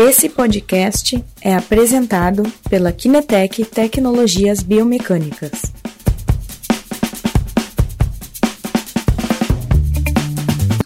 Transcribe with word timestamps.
Esse 0.00 0.28
podcast 0.28 1.24
é 1.42 1.56
apresentado 1.56 2.44
pela 2.70 2.92
Kinetec 2.92 3.64
Tecnologias 3.64 4.62
Biomecânicas. 4.62 5.60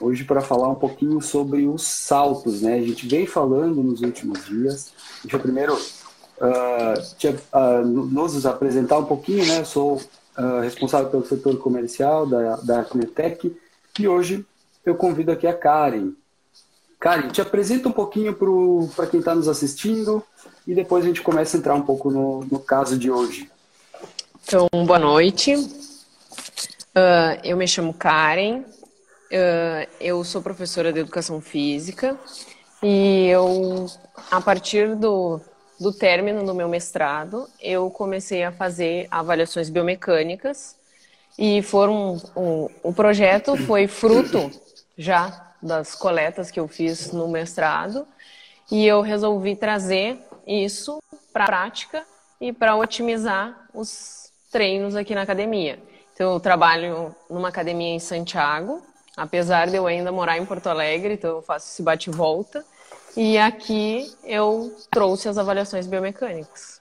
Hoje 0.01 0.25
para 0.25 0.41
falar 0.41 0.71
um 0.71 0.75
pouquinho 0.77 1.21
sobre 1.21 1.67
os 1.67 1.83
saltos, 1.83 2.63
né? 2.63 2.77
A 2.77 2.81
gente 2.81 3.07
vem 3.07 3.27
falando 3.27 3.83
nos 3.83 4.01
últimos 4.01 4.47
dias. 4.47 4.95
Deixa 5.23 5.37
eu 5.37 5.41
primeiro 5.41 5.75
uh, 5.75 7.17
te, 7.19 7.29
uh, 7.29 7.85
nos 7.85 8.47
apresentar 8.47 8.97
um 8.97 9.05
pouquinho, 9.05 9.45
né? 9.45 9.59
Eu 9.59 9.67
sou 9.67 9.97
uh, 10.39 10.61
responsável 10.63 11.11
pelo 11.11 11.27
setor 11.27 11.59
comercial 11.59 12.27
da, 12.27 12.57
da 12.57 12.85
Kinetec 12.85 13.55
e 14.01 14.09
hoje 14.09 14.43
eu 14.87 14.95
convido 14.95 15.31
aqui 15.31 15.47
a 15.47 15.53
Karen. 15.53 16.13
Karen, 17.03 17.31
te 17.31 17.41
apresenta 17.41 17.89
um 17.89 17.93
pouquinho 17.93 18.33
para 18.95 19.09
quem 19.09 19.19
está 19.19 19.35
nos 19.35 19.49
assistindo 19.49 20.23
e 20.65 20.73
depois 20.73 21.05
a 21.05 21.09
gente 21.09 21.21
começa 21.21 21.57
a 21.57 21.59
entrar 21.59 21.75
um 21.75 21.83
pouco 21.83 22.13
no, 22.13 22.45
no 22.45 22.61
caso 22.61 22.97
de 22.97 23.11
hoje. 23.11 23.51
Então, 24.45 24.69
boa 24.87 25.01
noite. 25.01 25.53
Uh, 25.53 27.41
eu 27.43 27.57
me 27.57 27.67
chamo 27.67 27.93
Karen, 27.93 28.61
uh, 28.61 29.91
eu 30.01 30.23
sou 30.23 30.41
professora 30.41 30.93
de 30.93 31.01
educação 31.01 31.41
física 31.41 32.17
e 32.81 33.27
eu, 33.27 33.87
a 34.31 34.41
partir 34.41 34.95
do, 34.95 35.41
do 35.81 35.93
término 35.93 36.47
do 36.47 36.55
meu 36.55 36.69
mestrado, 36.69 37.49
eu 37.61 37.91
comecei 37.91 38.45
a 38.45 38.53
fazer 38.53 39.09
avaliações 39.11 39.69
biomecânicas 39.69 40.77
e 41.37 41.63
foram 41.63 42.23
um, 42.37 42.69
o 42.81 42.93
projeto 42.93 43.57
foi 43.57 43.89
fruto 43.89 44.53
já 44.97 45.52
das 45.63 45.95
coletas 45.95 46.51
que 46.51 46.59
eu 46.59 46.67
fiz 46.67 47.13
no 47.13 47.29
mestrado 47.29 48.07
e 48.71 48.87
eu 48.87 49.01
resolvi 49.01 49.55
trazer 49.55 50.19
isso 50.47 50.99
para 51.33 51.45
a 51.45 51.47
prática 51.47 52.05
e 52.41 52.53
para 52.53 52.75
otimizar 52.75 53.69
os 53.73 54.33
treinos 54.51 54.97
aqui 54.97 55.15
na 55.15 55.23
academia. 55.23 55.79
Então, 56.15 56.35
eu 56.35 56.41
trabalho 56.41 57.15
numa 57.31 57.49
academia 57.49 57.95
em 57.95 57.99
Santiago, 57.99 58.83
apesar 59.17 59.69
de 59.69 59.77
eu 59.77 59.87
ainda 59.87 60.11
morar 60.11 60.39
em 60.39 60.45
Porto 60.45 60.67
Alegre, 60.69 61.15
então 61.15 61.37
eu 61.37 61.43
faço 61.43 61.71
esse 61.71 61.83
bate-volta. 61.83 62.65
E 63.17 63.39
aqui 63.39 64.11
eu 64.25 64.75
trouxe 64.91 65.29
as 65.29 65.39
avaliações 65.39 65.87
biomecânicas. 65.87 66.81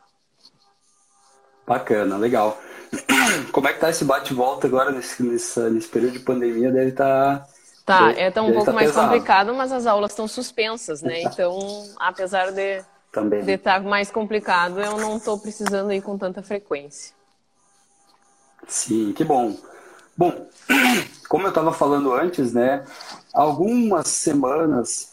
Bacana, 1.68 2.18
legal. 2.18 2.58
Como 3.52 3.68
é 3.68 3.74
que 3.74 3.80
tá 3.80 3.90
esse 3.90 4.04
bate-volta 4.04 4.68
agora 4.68 4.92
nesse, 4.92 5.24
nesse, 5.24 5.60
nesse 5.70 5.88
período 5.88 6.14
de 6.14 6.20
pandemia? 6.20 6.72
Deve 6.72 6.90
estar 6.90 7.40
tá 7.40 7.48
Tá, 7.86 8.12
é 8.12 8.30
tá 8.30 8.42
um 8.42 8.52
pouco 8.52 8.66
tá 8.66 8.74
mais 8.74 8.90
pesado. 8.90 9.08
complicado, 9.08 9.54
mas 9.54 9.72
as 9.72 9.86
aulas 9.86 10.12
estão 10.12 10.28
suspensas, 10.28 11.02
né? 11.02 11.24
Então, 11.24 11.60
apesar 11.98 12.52
de 12.52 12.84
Também. 13.12 13.44
de 13.44 13.54
estar 13.54 13.82
tá 13.82 13.90
mais 13.90 14.12
complicado, 14.12 14.80
eu 14.80 14.98
não 14.98 15.18
estou 15.18 15.38
precisando 15.40 15.92
ir 15.92 16.02
com 16.02 16.18
tanta 16.18 16.42
frequência. 16.44 17.14
Sim, 18.68 19.12
que 19.14 19.24
bom. 19.24 19.56
Bom, 20.16 20.48
como 21.28 21.46
eu 21.46 21.50
estava 21.50 21.74
falando 21.74 22.14
antes, 22.14 22.54
né? 22.54 22.84
Algumas 23.34 24.08
semanas 24.08 25.12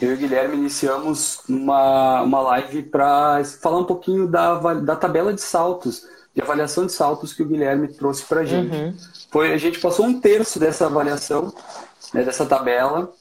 eu 0.00 0.10
e 0.10 0.14
o 0.14 0.16
Guilherme 0.18 0.56
iniciamos 0.56 1.40
uma, 1.48 2.20
uma 2.22 2.40
live 2.40 2.82
para 2.82 3.42
falar 3.62 3.78
um 3.78 3.84
pouquinho 3.84 4.26
da, 4.28 4.74
da 4.74 4.94
tabela 4.94 5.32
de 5.32 5.40
saltos, 5.40 6.06
de 6.34 6.42
avaliação 6.42 6.84
de 6.84 6.92
saltos 6.92 7.32
que 7.32 7.42
o 7.42 7.46
Guilherme 7.46 7.88
trouxe 7.88 8.22
para 8.24 8.42
a 8.42 8.44
gente. 8.44 8.76
Uhum. 8.76 8.94
Foi, 9.30 9.52
a 9.52 9.56
gente 9.56 9.80
passou 9.80 10.04
um 10.04 10.20
terço 10.20 10.58
dessa 10.58 10.84
avaliação 10.84 11.52
né, 12.16 12.24
dessa 12.24 12.46
tabela. 12.46 13.12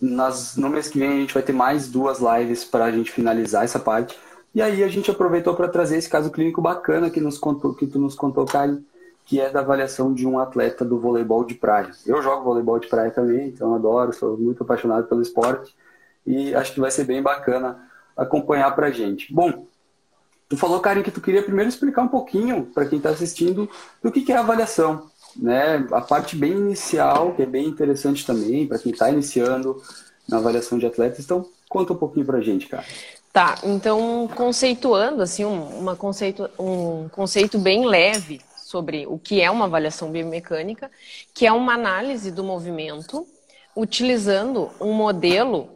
Nas, 0.00 0.56
no 0.56 0.68
mês 0.68 0.88
que 0.88 0.98
vem 0.98 1.08
a 1.08 1.16
gente 1.16 1.34
vai 1.34 1.42
ter 1.42 1.52
mais 1.52 1.88
duas 1.88 2.18
lives 2.20 2.64
para 2.64 2.84
a 2.84 2.92
gente 2.92 3.10
finalizar 3.10 3.64
essa 3.64 3.78
parte. 3.78 4.16
E 4.54 4.62
aí 4.62 4.84
a 4.84 4.88
gente 4.88 5.10
aproveitou 5.10 5.54
para 5.54 5.68
trazer 5.68 5.96
esse 5.96 6.08
caso 6.08 6.30
clínico 6.30 6.62
bacana 6.62 7.10
que, 7.10 7.20
nos 7.20 7.38
contou, 7.38 7.74
que 7.74 7.86
tu 7.86 7.98
nos 7.98 8.14
contou, 8.14 8.44
Karen, 8.44 8.80
que 9.24 9.40
é 9.40 9.50
da 9.50 9.60
avaliação 9.60 10.14
de 10.14 10.26
um 10.26 10.38
atleta 10.38 10.84
do 10.84 10.98
voleibol 10.98 11.44
de 11.44 11.54
praia. 11.54 11.90
Eu 12.06 12.22
jogo 12.22 12.44
voleibol 12.44 12.78
de 12.78 12.86
praia 12.86 13.10
também, 13.10 13.48
então 13.48 13.74
adoro, 13.74 14.12
sou 14.12 14.36
muito 14.36 14.62
apaixonado 14.62 15.08
pelo 15.08 15.22
esporte 15.22 15.74
e 16.24 16.54
acho 16.54 16.72
que 16.72 16.80
vai 16.80 16.90
ser 16.90 17.04
bem 17.04 17.20
bacana 17.20 17.82
acompanhar 18.16 18.70
para 18.76 18.92
gente. 18.92 19.32
Bom, 19.34 19.66
tu 20.48 20.56
falou, 20.56 20.78
Karen, 20.78 21.02
que 21.02 21.10
tu 21.10 21.20
queria 21.20 21.42
primeiro 21.42 21.68
explicar 21.68 22.02
um 22.02 22.08
pouquinho 22.08 22.66
para 22.66 22.86
quem 22.86 22.98
está 22.98 23.10
assistindo 23.10 23.68
do 24.00 24.12
que, 24.12 24.20
que 24.20 24.32
é 24.32 24.36
avaliação 24.36 25.10
né, 25.36 25.86
a 25.92 26.00
parte 26.00 26.36
bem 26.36 26.52
inicial, 26.52 27.34
que 27.34 27.42
é 27.42 27.46
bem 27.46 27.66
interessante 27.66 28.26
também 28.26 28.66
para 28.66 28.78
quem 28.78 28.92
está 28.92 29.10
iniciando 29.10 29.82
na 30.28 30.38
avaliação 30.38 30.78
de 30.78 30.86
atletas. 30.86 31.24
Então, 31.24 31.46
conta 31.68 31.92
um 31.92 31.96
pouquinho 31.96 32.26
para 32.26 32.38
a 32.38 32.42
gente, 32.42 32.66
cara. 32.66 32.84
Tá, 33.32 33.56
então 33.64 34.30
conceituando 34.32 35.20
assim 35.20 35.44
uma 35.44 35.96
conceito, 35.96 36.48
um 36.56 37.08
conceito 37.08 37.58
bem 37.58 37.84
leve 37.84 38.40
sobre 38.56 39.08
o 39.08 39.18
que 39.18 39.40
é 39.40 39.50
uma 39.50 39.64
avaliação 39.64 40.08
biomecânica, 40.08 40.88
que 41.34 41.44
é 41.44 41.52
uma 41.52 41.74
análise 41.74 42.30
do 42.30 42.44
movimento 42.44 43.26
utilizando 43.76 44.70
um 44.80 44.92
modelo 44.92 45.68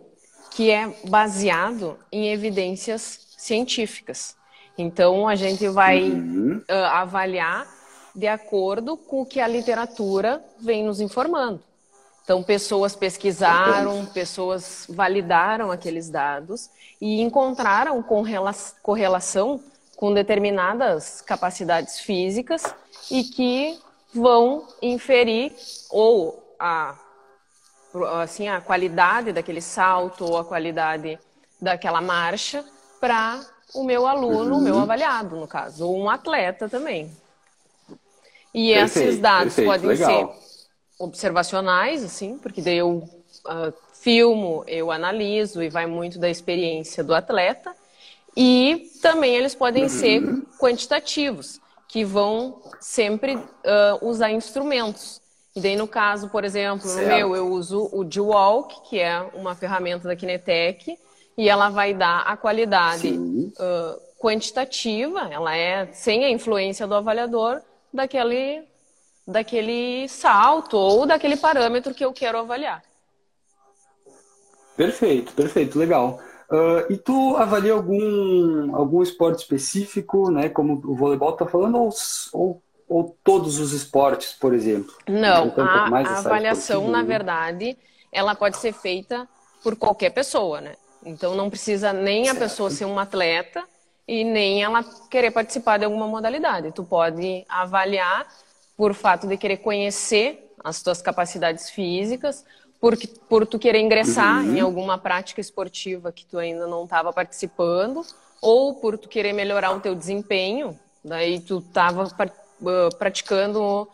que 0.53 0.71
é 0.71 0.89
baseado 1.09 1.99
em 2.13 2.33
evidências 2.33 3.27
científicas. 3.37 4.37
Então 4.77 5.27
a 5.27 5.35
gente 5.35 5.67
vai 5.69 6.03
uhum. 6.11 6.63
uh, 6.69 6.73
avaliar 6.73 7.67
de 8.19 8.27
acordo 8.27 8.97
com 8.97 9.23
o 9.23 9.27
que 9.27 9.39
a 9.39 9.47
literatura 9.47 10.45
vem 10.59 10.85
nos 10.85 11.01
informando. 11.01 11.63
Então, 12.25 12.43
pessoas 12.43 12.97
pesquisaram, 12.97 14.05
pessoas 14.07 14.87
validaram 14.89 15.71
aqueles 15.71 16.11
dados 16.11 16.69
e 17.01 17.21
encontraram 17.21 18.05
correlação 18.83 19.63
com 19.97 20.13
determinadas 20.13 21.21
capacidades 21.21 22.01
físicas 22.01 22.65
e 23.09 23.23
que 23.23 23.79
vão 24.13 24.67
inferir 24.83 25.53
ou 25.89 26.57
a 26.59 26.97
assim 28.21 28.49
a 28.49 28.61
qualidade 28.61 29.33
daquele 29.33 29.63
salto 29.63 30.25
ou 30.25 30.39
a 30.39 30.45
qualidade 30.45 31.19
daquela 31.61 32.01
marcha 32.01 32.65
para 33.01 33.41
o 33.73 33.85
meu 33.85 34.07
aluno, 34.07 34.59
o 34.59 34.61
meu 34.61 34.75
uhum. 34.75 34.83
avaliado, 34.83 35.37
no 35.37 35.47
caso, 35.47 35.87
ou 35.87 35.97
um 35.97 36.11
atleta 36.11 36.69
também. 36.69 37.11
E 38.59 38.75
perfeito, 38.75 39.09
esses 39.09 39.21
dados 39.21 39.55
perfeito, 39.55 39.71
podem 39.71 39.87
legal. 39.87 40.11
ser 40.11 41.05
observacionais, 41.05 42.03
assim, 42.03 42.37
porque 42.39 42.61
daí 42.61 42.79
eu 42.79 43.09
uh, 43.47 43.73
filmo, 43.95 44.65
eu 44.67 44.91
analiso 44.91 45.63
e 45.63 45.69
vai 45.69 45.87
muito 45.87 46.19
da 46.19 46.29
experiência 46.29 47.05
do 47.05 47.15
atleta. 47.15 47.73
E 48.37 48.91
também 49.01 49.37
eles 49.37 49.55
podem 49.55 49.85
uhum. 49.85 49.89
ser 49.89 50.23
quantitativos, 50.59 51.61
que 51.87 52.05
vão 52.05 52.61
sempre 52.81 53.37
uh, 53.37 53.47
usar 54.03 54.33
instrumentos. 54.33 55.21
E 55.55 55.61
daí, 55.61 55.77
no 55.77 55.87
caso, 55.87 56.29
por 56.29 56.45
exemplo, 56.45 56.89
certo. 56.89 57.09
no 57.09 57.15
meu, 57.15 57.37
eu 57.37 57.53
uso 57.53 57.89
o 57.93 58.05
G-Walk, 58.11 58.89
que 58.91 58.99
é 58.99 59.21
uma 59.35 59.55
ferramenta 59.55 60.09
da 60.09 60.17
Kinetec, 60.17 60.99
e 61.37 61.49
ela 61.49 61.69
vai 61.69 61.95
dar 61.95 62.23
a 62.23 62.37
qualidade 62.37 63.09
uh, 63.09 64.01
quantitativa, 64.19 65.29
ela 65.31 65.57
é 65.57 65.87
sem 65.93 66.25
a 66.25 66.31
influência 66.31 66.89
do 66.89 66.97
avaliador, 66.97 67.63
daquele, 67.93 68.65
daquele 69.27 70.09
salto 70.09 70.77
ou 70.77 71.07
daquele 71.07 71.37
parâmetro 71.37 71.95
que 71.95 72.05
eu 72.05 72.13
quero 72.13 72.39
avaliar. 72.39 72.83
Perfeito, 74.77 75.33
perfeito, 75.33 75.79
legal. 75.79 76.21
Uh, 76.51 76.91
e 76.91 76.97
tu 76.97 77.37
avalia 77.37 77.73
algum, 77.75 78.75
algum 78.75 79.03
esporte 79.03 79.41
específico, 79.41 80.31
né, 80.31 80.49
como 80.49 80.81
o 80.85 80.95
voleibol 80.95 81.33
está 81.33 81.47
falando, 81.47 81.77
ou, 81.77 81.91
ou, 82.33 82.63
ou, 82.89 83.17
todos 83.23 83.59
os 83.59 83.73
esportes, 83.73 84.33
por 84.33 84.55
exemplo? 84.55 84.95
Não, 85.07 85.53
a, 85.59 85.99
a 85.99 86.19
avaliação, 86.21 86.89
na 86.89 87.03
verdade, 87.03 87.77
ela 88.11 88.35
pode 88.35 88.57
ser 88.57 88.73
feita 88.73 89.29
por 89.63 89.77
qualquer 89.77 90.11
pessoa, 90.11 90.61
né? 90.61 90.75
Então 91.05 91.35
não 91.35 91.51
precisa 91.51 91.93
nem 91.93 92.25
certo. 92.25 92.37
a 92.37 92.41
pessoa 92.41 92.71
ser 92.71 92.85
um 92.85 92.99
atleta, 92.99 93.65
e 94.09 94.25
nem 94.25 94.63
ela 94.63 94.83
querer 95.11 95.31
participar 95.31 95.79
de 95.79 95.85
alguma 95.85 96.09
modalidade. 96.09 96.73
Tu 96.73 96.83
pode 96.83 97.45
avaliar 97.47 98.27
por 98.75 98.95
fato 98.95 99.27
de 99.27 99.37
querer 99.37 99.59
conhecer 99.59 100.51
as 100.65 100.83
tuas 100.83 101.03
capacidades 101.03 101.69
físicas, 101.69 102.45
por, 102.81 102.97
por 103.29 103.47
tu 103.47 103.59
querer 103.59 103.81
ingressar 103.81 104.43
uhum. 104.43 104.57
em 104.57 104.61
alguma 104.61 104.97
prática 104.97 105.41
esportiva 105.41 106.11
que 106.11 106.25
tu 106.25 106.39
ainda 106.39 106.67
não 106.67 106.85
estava 106.85 107.13
participando, 107.13 108.03
ou 108.41 108.75
por 108.77 108.97
tu 108.97 109.09
querer 109.09 109.33
melhorar 109.33 109.73
o 109.73 109.81
teu 109.81 109.95
desempenho, 109.95 110.79
daí 111.05 111.41
tu 111.41 111.59
estava 111.59 112.05
uh, 112.05 112.97
praticando 112.97 113.89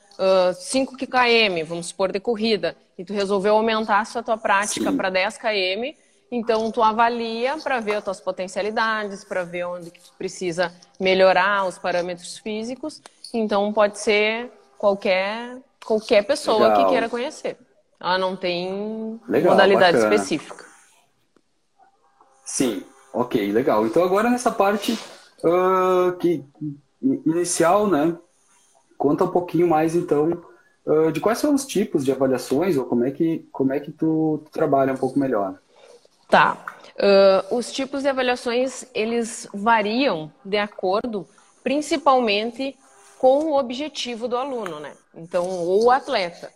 5 0.55 0.95
uh, 0.95 0.99
km, 0.99 1.67
vamos 1.67 1.87
supor, 1.87 2.13
de 2.13 2.21
corrida, 2.21 2.77
e 2.97 3.05
tu 3.05 3.13
resolveu 3.13 3.57
aumentar 3.57 4.07
a 4.15 4.23
tua 4.23 4.37
prática 4.37 4.93
para 4.93 5.11
10 5.11 5.39
km, 5.39 5.97
então, 6.37 6.71
tu 6.73 6.83
avalia 6.83 7.57
para 7.59 7.79
ver 7.79 7.97
as 7.97 8.05
tuas 8.05 8.21
potencialidades, 8.21 9.23
para 9.23 9.45
ver 9.45 9.65
onde 9.67 9.91
que 9.91 10.01
tu 10.01 10.13
precisa 10.19 10.73
melhorar 10.99 11.65
os 11.67 11.79
parâmetros 11.79 12.39
físicos. 12.39 13.01
Então, 13.33 13.73
pode 13.73 13.99
ser 14.01 14.51
qualquer, 14.77 15.59
qualquer 15.85 16.27
pessoa 16.27 16.69
Legal. 16.69 16.85
que 16.85 16.91
queira 16.91 17.09
conhecer. 17.09 17.57
Ela 18.01 18.19
não 18.19 18.35
tem 18.37 19.21
Legal, 19.29 19.53
modalidade 19.53 19.97
bacana. 19.97 20.15
específica. 20.15 20.65
Sim, 22.45 22.83
ok, 23.13 23.53
legal. 23.53 23.87
Então 23.87 24.03
agora 24.03 24.29
nessa 24.29 24.51
parte 24.51 24.99
uh, 25.43 26.13
que 26.19 26.45
inicial, 27.01 27.87
né? 27.87 28.17
Conta 28.99 29.25
um 29.25 29.29
pouquinho 29.29 29.67
mais 29.67 29.95
então 29.95 30.43
uh, 30.85 31.11
de 31.11 31.21
quais 31.21 31.39
são 31.39 31.55
os 31.55 31.65
tipos 31.65 32.05
de 32.05 32.13
avaliações 32.13 32.77
ou 32.77 32.85
como 32.85 33.05
é 33.05 33.11
que 33.11 33.49
como 33.51 33.73
é 33.73 33.81
que 33.81 33.91
tu, 33.91 34.43
tu 34.45 34.51
trabalha 34.51 34.93
um 34.93 34.99
pouco 34.99 35.19
melhor. 35.19 35.59
Tá. 36.29 36.57
Uh, 36.97 37.57
os 37.57 37.73
tipos 37.73 38.03
de 38.03 38.09
avaliações 38.09 38.87
eles 38.95 39.49
variam 39.53 40.33
de 40.45 40.57
acordo, 40.57 41.27
principalmente 41.63 42.77
com 43.19 43.47
o 43.47 43.59
objetivo 43.59 44.29
do 44.29 44.37
aluno, 44.37 44.79
né? 44.79 44.93
Então, 45.15 45.49
ou 45.49 45.85
o 45.85 45.91
atleta. 45.91 46.53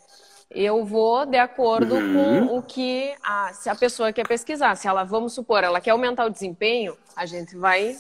Eu 0.51 0.85
vou 0.85 1.27
de 1.27 1.37
acordo 1.37 1.95
uhum. 1.95 2.47
com 2.47 2.59
o 2.59 2.63
que 2.63 3.15
a, 3.23 3.53
se 3.53 3.69
a 3.69 3.75
pessoa 3.75 4.13
quer 4.13 4.27
pesquisar. 4.27 4.75
Se 4.77 4.89
ela, 4.89 5.05
vamos 5.05 5.35
supor, 5.35 5.63
ela 5.63 5.81
quer 5.81 5.91
aumentar 5.91 6.25
o 6.25 6.31
desempenho, 6.31 6.97
a 7.15 7.27
gente 7.27 7.57
vai 7.57 7.97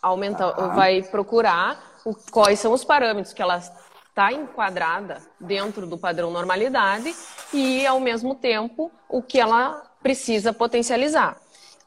aumentar, 0.00 0.60
uhum. 0.60 0.74
vai 0.74 1.02
procurar 1.02 1.80
o, 2.04 2.14
quais 2.30 2.60
são 2.60 2.72
os 2.72 2.84
parâmetros 2.84 3.32
que 3.32 3.42
ela 3.42 3.58
está 3.58 4.32
enquadrada 4.32 5.22
dentro 5.40 5.86
do 5.86 5.96
padrão 5.96 6.30
normalidade 6.30 7.14
e, 7.52 7.86
ao 7.86 7.98
mesmo 7.98 8.34
tempo, 8.34 8.92
o 9.08 9.22
que 9.22 9.38
ela 9.38 9.87
precisa 10.02 10.52
potencializar. 10.52 11.40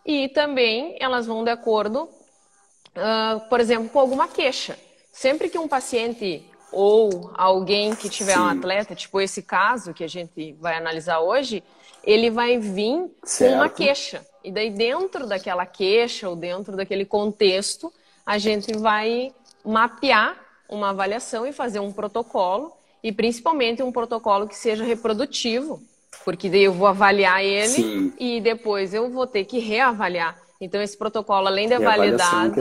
E 0.06 0.30
também 0.30 0.96
elas 1.00 1.26
vão 1.26 1.44
de 1.44 1.52
acordo, 1.52 2.04
uh, 2.04 3.50
por 3.50 3.60
exemplo, 3.60 3.90
com 3.90 4.00
alguma 4.00 4.28
queixa. 4.28 4.78
Sempre 5.12 5.50
que 5.50 5.58
um 5.58 5.68
paciente 5.68 6.44
ou 6.72 7.32
alguém 7.36 7.94
que 7.96 8.10
tiver 8.10 8.34
Sim. 8.36 8.40
um 8.40 8.48
atleta, 8.48 8.96
tipo 8.96 9.20
esse 9.20 9.42
caso 9.42 9.94
que 9.94 10.04
a 10.04 10.08
gente 10.08 10.54
vai 10.54 10.78
analisar 10.78 11.20
hoje, 11.20 11.64
ele 12.04 12.30
vai 12.30 12.58
vir 12.58 13.12
certo. 13.24 13.52
com 13.52 13.58
uma 13.58 13.70
queixa. 13.70 14.26
E 14.44 14.52
daí, 14.52 14.70
dentro 14.70 15.28
daquela 15.28 15.66
queixa 15.66 16.28
ou 16.28 16.36
dentro 16.36 16.76
daquele 16.76 17.06
contexto, 17.06 17.94
a 18.26 18.38
gente 18.38 18.76
vai 18.78 19.34
mapear 19.64 20.40
uma 20.68 20.90
avaliação 20.90 21.46
e 21.46 21.52
fazer 21.52 21.80
um 21.80 21.92
protocolo, 21.92 22.74
e 23.04 23.12
principalmente 23.12 23.84
um 23.84 23.92
protocolo 23.92 24.48
que 24.48 24.56
seja 24.56 24.84
reprodutivo, 24.84 25.82
porque 26.24 26.50
daí 26.50 26.64
eu 26.64 26.74
vou 26.74 26.88
avaliar 26.88 27.44
ele 27.44 27.68
Sim. 27.68 28.14
e 28.20 28.40
depois 28.42 28.94
eu 28.94 29.10
vou 29.10 29.28
ter 29.28 29.46
que 29.46 29.60
reavaliar. 29.60 30.38
Então, 30.60 30.80
esse 30.80 30.96
protocolo, 30.96 31.48
além 31.48 31.68
de 31.68 31.78
validado, 31.80 32.54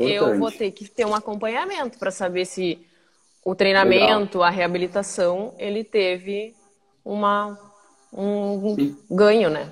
é 0.00 0.10
eu 0.10 0.36
vou 0.38 0.50
ter 0.50 0.72
que 0.72 0.88
ter 0.88 1.06
um 1.06 1.14
acompanhamento 1.14 1.98
para 1.98 2.10
saber 2.10 2.44
se 2.46 2.84
o 3.44 3.54
treinamento, 3.54 4.38
Legal. 4.38 4.42
a 4.42 4.50
reabilitação, 4.50 5.54
ele 5.56 5.84
teve 5.84 6.52
uma, 7.04 7.56
um 8.12 8.74
e... 8.76 8.96
ganho, 9.08 9.50
né? 9.50 9.70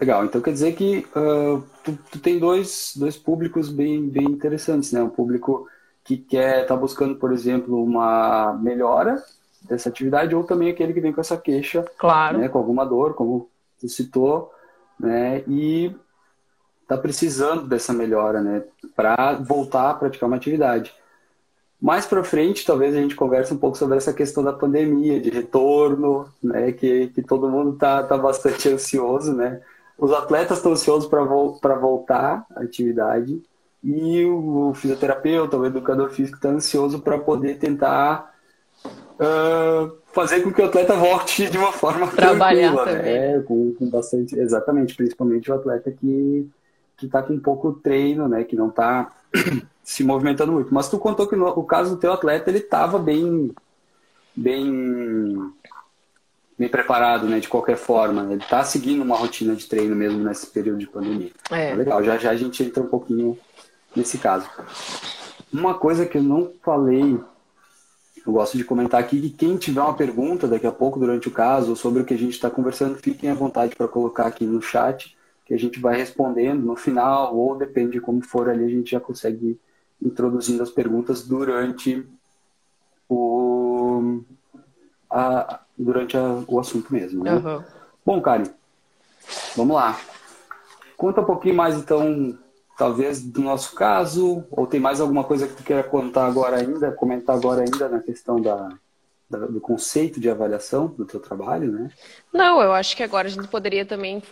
Legal, 0.00 0.24
então 0.24 0.40
quer 0.40 0.52
dizer 0.52 0.76
que 0.76 1.04
uh, 1.16 1.64
tu, 1.82 1.98
tu, 2.12 2.20
tem 2.20 2.38
dois, 2.38 2.92
dois 2.94 3.16
públicos 3.16 3.68
bem, 3.68 4.08
bem 4.08 4.26
interessantes, 4.26 4.92
né? 4.92 5.02
Um 5.02 5.10
público 5.10 5.66
que 6.04 6.16
quer 6.16 6.62
estar 6.62 6.74
tá 6.74 6.80
buscando, 6.80 7.16
por 7.16 7.32
exemplo, 7.32 7.82
uma 7.82 8.52
melhora 8.62 9.20
dessa 9.62 9.88
atividade, 9.88 10.34
ou 10.34 10.44
também 10.44 10.70
aquele 10.70 10.92
que 10.92 11.00
vem 11.00 11.12
com 11.12 11.20
essa 11.20 11.36
queixa, 11.36 11.84
claro. 11.98 12.38
né, 12.38 12.48
com 12.48 12.58
alguma 12.58 12.84
dor, 12.84 13.14
como 13.14 13.48
você 13.76 13.88
citou, 13.88 14.52
né, 14.98 15.42
e 15.46 15.94
está 16.82 16.96
precisando 16.96 17.66
dessa 17.66 17.92
melhora, 17.92 18.40
né, 18.40 18.62
para 18.96 19.34
voltar 19.34 19.90
a 19.90 19.94
praticar 19.94 20.28
uma 20.28 20.36
atividade. 20.36 20.92
Mais 21.80 22.06
para 22.06 22.24
frente, 22.24 22.66
talvez 22.66 22.94
a 22.94 23.00
gente 23.00 23.14
converse 23.14 23.54
um 23.54 23.58
pouco 23.58 23.78
sobre 23.78 23.96
essa 23.96 24.12
questão 24.12 24.42
da 24.42 24.52
pandemia, 24.52 25.20
de 25.20 25.30
retorno, 25.30 26.26
né, 26.42 26.72
que, 26.72 27.08
que 27.08 27.22
todo 27.22 27.50
mundo 27.50 27.74
está 27.74 28.02
tá 28.02 28.16
bastante 28.16 28.68
ansioso, 28.68 29.34
né, 29.34 29.60
os 29.98 30.12
atletas 30.12 30.58
estão 30.58 30.72
ansiosos 30.72 31.08
para 31.08 31.24
vo 31.24 31.58
voltar 31.80 32.46
à 32.54 32.62
atividade 32.62 33.42
e 33.82 34.24
o, 34.24 34.70
o 34.70 34.74
fisioterapeuta, 34.74 35.56
o 35.56 35.66
educador 35.66 36.10
físico 36.10 36.36
está 36.36 36.48
ansioso 36.48 37.00
para 37.00 37.18
poder 37.18 37.58
tentar 37.58 38.32
uh, 39.18 39.96
fazer 40.12 40.40
com 40.42 40.52
que 40.52 40.62
o 40.62 40.64
atleta 40.64 40.94
volte 40.94 41.48
de 41.48 41.58
uma 41.58 41.72
forma 41.72 42.06
Trabalhar 42.12 42.72
tranquila, 42.72 42.84
né? 42.84 42.98
também. 42.98 43.20
né? 43.20 43.42
Com, 43.42 43.74
com, 43.74 43.90
bastante, 43.90 44.38
exatamente, 44.38 44.94
principalmente 44.94 45.50
o 45.50 45.54
atleta 45.54 45.90
que 45.90 46.48
que 46.98 47.06
está 47.06 47.22
com 47.22 47.38
pouco 47.38 47.72
treino, 47.74 48.28
né? 48.28 48.42
Que 48.44 48.56
não 48.56 48.68
está 48.68 49.12
se 49.82 50.02
movimentando 50.02 50.52
muito. 50.52 50.74
Mas 50.74 50.88
tu 50.88 50.98
contou 50.98 51.28
que 51.28 51.36
no, 51.36 51.46
o 51.46 51.62
caso 51.62 51.94
do 51.94 52.00
teu 52.00 52.12
atleta 52.12 52.50
ele 52.50 52.58
estava 52.58 52.98
bem, 52.98 53.52
bem, 54.34 55.52
bem 56.58 56.68
preparado, 56.68 57.26
né? 57.26 57.38
De 57.38 57.48
qualquer 57.48 57.76
forma, 57.76 58.32
ele 58.32 58.42
está 58.42 58.64
seguindo 58.64 59.02
uma 59.02 59.16
rotina 59.16 59.54
de 59.54 59.66
treino 59.66 59.94
mesmo 59.94 60.22
nesse 60.24 60.48
período 60.48 60.80
de 60.80 60.88
pandemia. 60.88 61.30
É. 61.52 61.72
legal. 61.72 62.02
Já 62.02 62.18
já 62.18 62.30
a 62.30 62.36
gente 62.36 62.64
entra 62.64 62.82
um 62.82 62.88
pouquinho 62.88 63.38
nesse 63.94 64.18
caso. 64.18 64.50
Uma 65.52 65.74
coisa 65.74 66.04
que 66.04 66.18
eu 66.18 66.22
não 66.22 66.52
falei 66.62 67.18
eu 68.28 68.32
gosto 68.34 68.58
de 68.58 68.64
comentar 68.64 69.00
aqui 69.00 69.18
que 69.22 69.30
quem 69.30 69.56
tiver 69.56 69.80
uma 69.80 69.94
pergunta 69.94 70.46
daqui 70.46 70.66
a 70.66 70.72
pouco 70.72 71.00
durante 71.00 71.28
o 71.28 71.30
caso 71.30 71.74
sobre 71.74 72.02
o 72.02 72.04
que 72.04 72.12
a 72.12 72.18
gente 72.18 72.34
está 72.34 72.50
conversando, 72.50 72.96
fiquem 72.96 73.30
à 73.30 73.34
vontade 73.34 73.74
para 73.74 73.88
colocar 73.88 74.26
aqui 74.26 74.44
no 74.44 74.60
chat, 74.60 75.16
que 75.46 75.54
a 75.54 75.58
gente 75.58 75.80
vai 75.80 75.96
respondendo 75.96 76.62
no 76.62 76.76
final, 76.76 77.34
ou 77.34 77.56
depende 77.56 77.92
de 77.92 78.02
como 78.02 78.20
for 78.20 78.50
ali, 78.50 78.66
a 78.66 78.68
gente 78.68 78.90
já 78.90 79.00
consegue 79.00 79.58
ir 80.02 80.06
introduzindo 80.06 80.62
as 80.62 80.68
perguntas 80.68 81.26
durante 81.26 82.06
o, 83.08 84.20
a, 85.10 85.60
durante 85.78 86.14
a, 86.14 86.44
o 86.46 86.60
assunto 86.60 86.92
mesmo. 86.92 87.24
Né? 87.24 87.32
Uhum. 87.32 87.64
Bom, 88.04 88.20
Karen, 88.20 88.44
vamos 89.56 89.74
lá. 89.74 89.98
Conta 90.98 91.22
um 91.22 91.24
pouquinho 91.24 91.54
mais 91.54 91.78
então 91.78 92.38
talvez 92.78 93.20
do 93.20 93.42
nosso 93.42 93.74
caso, 93.74 94.44
ou 94.52 94.64
tem 94.64 94.78
mais 94.78 95.00
alguma 95.00 95.24
coisa 95.24 95.48
que 95.48 95.54
tu 95.54 95.64
queira 95.64 95.82
contar 95.82 96.26
agora 96.26 96.58
ainda, 96.58 96.92
comentar 96.92 97.36
agora 97.36 97.62
ainda 97.62 97.88
na 97.88 97.98
questão 97.98 98.40
da, 98.40 98.68
da, 99.28 99.46
do 99.46 99.60
conceito 99.60 100.20
de 100.20 100.30
avaliação 100.30 100.86
do 100.86 101.04
teu 101.04 101.18
trabalho, 101.18 101.72
né? 101.72 101.90
Não, 102.32 102.62
eu 102.62 102.72
acho 102.72 102.96
que 102.96 103.02
agora 103.02 103.26
a 103.26 103.30
gente 103.30 103.48
poderia 103.48 103.84
também 103.84 104.22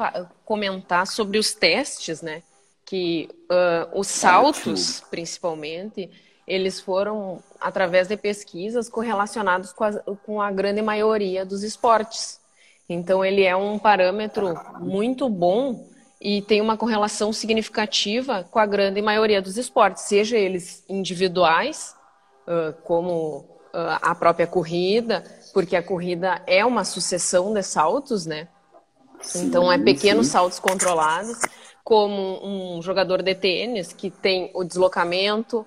comentar 0.45 1.09
sobre 1.09 1.39
os 1.39 1.55
testes, 1.55 2.23
né? 2.23 2.45
Que 2.85 3.29
uh, 3.51 3.99
os 3.99 4.07
saltos, 4.07 4.99
Ótimo. 4.99 5.11
principalmente, 5.11 6.09
eles 6.47 6.81
foram 6.81 7.43
através 7.61 8.07
de 8.07 8.17
pesquisas 8.17 8.89
correlacionados 8.89 9.73
com 9.73 9.83
a, 9.83 9.93
com 10.25 10.41
a 10.41 10.53
grande 10.53 10.81
maioria 10.81 11.45
dos 11.45 11.65
esportes. 11.65 12.39
Então, 12.89 13.25
ele 13.25 13.43
é 13.43 13.57
um 13.57 13.77
parâmetro 13.77 14.55
muito 14.79 15.29
bom 15.29 15.96
e 16.21 16.41
tem 16.43 16.61
uma 16.61 16.77
correlação 16.77 17.33
significativa 17.33 18.45
com 18.51 18.59
a 18.59 18.67
grande 18.67 19.03
maioria 19.03 19.43
dos 19.43 19.57
esportes, 19.57 20.05
seja 20.05 20.37
eles 20.37 20.85
individuais, 20.89 21.95
como 22.85 23.45
a 23.73 24.15
própria 24.15 24.47
corrida, 24.47 25.23
porque 25.53 25.77
a 25.77 25.83
corrida 25.83 26.43
é 26.47 26.65
uma 26.65 26.85
sucessão 26.85 27.53
de 27.53 27.63
saltos, 27.63 28.25
né? 28.25 28.49
Sim, 29.21 29.47
então 29.47 29.71
é 29.71 29.79
pequenos 29.79 30.27
sim. 30.27 30.33
saltos 30.33 30.59
controlados, 30.59 31.39
como 31.85 32.41
um 32.45 32.81
jogador 32.83 33.23
de 33.23 33.35
tênis 33.35 33.93
que 33.93 34.11
tem 34.11 34.51
o 34.55 34.65
deslocamento, 34.65 35.67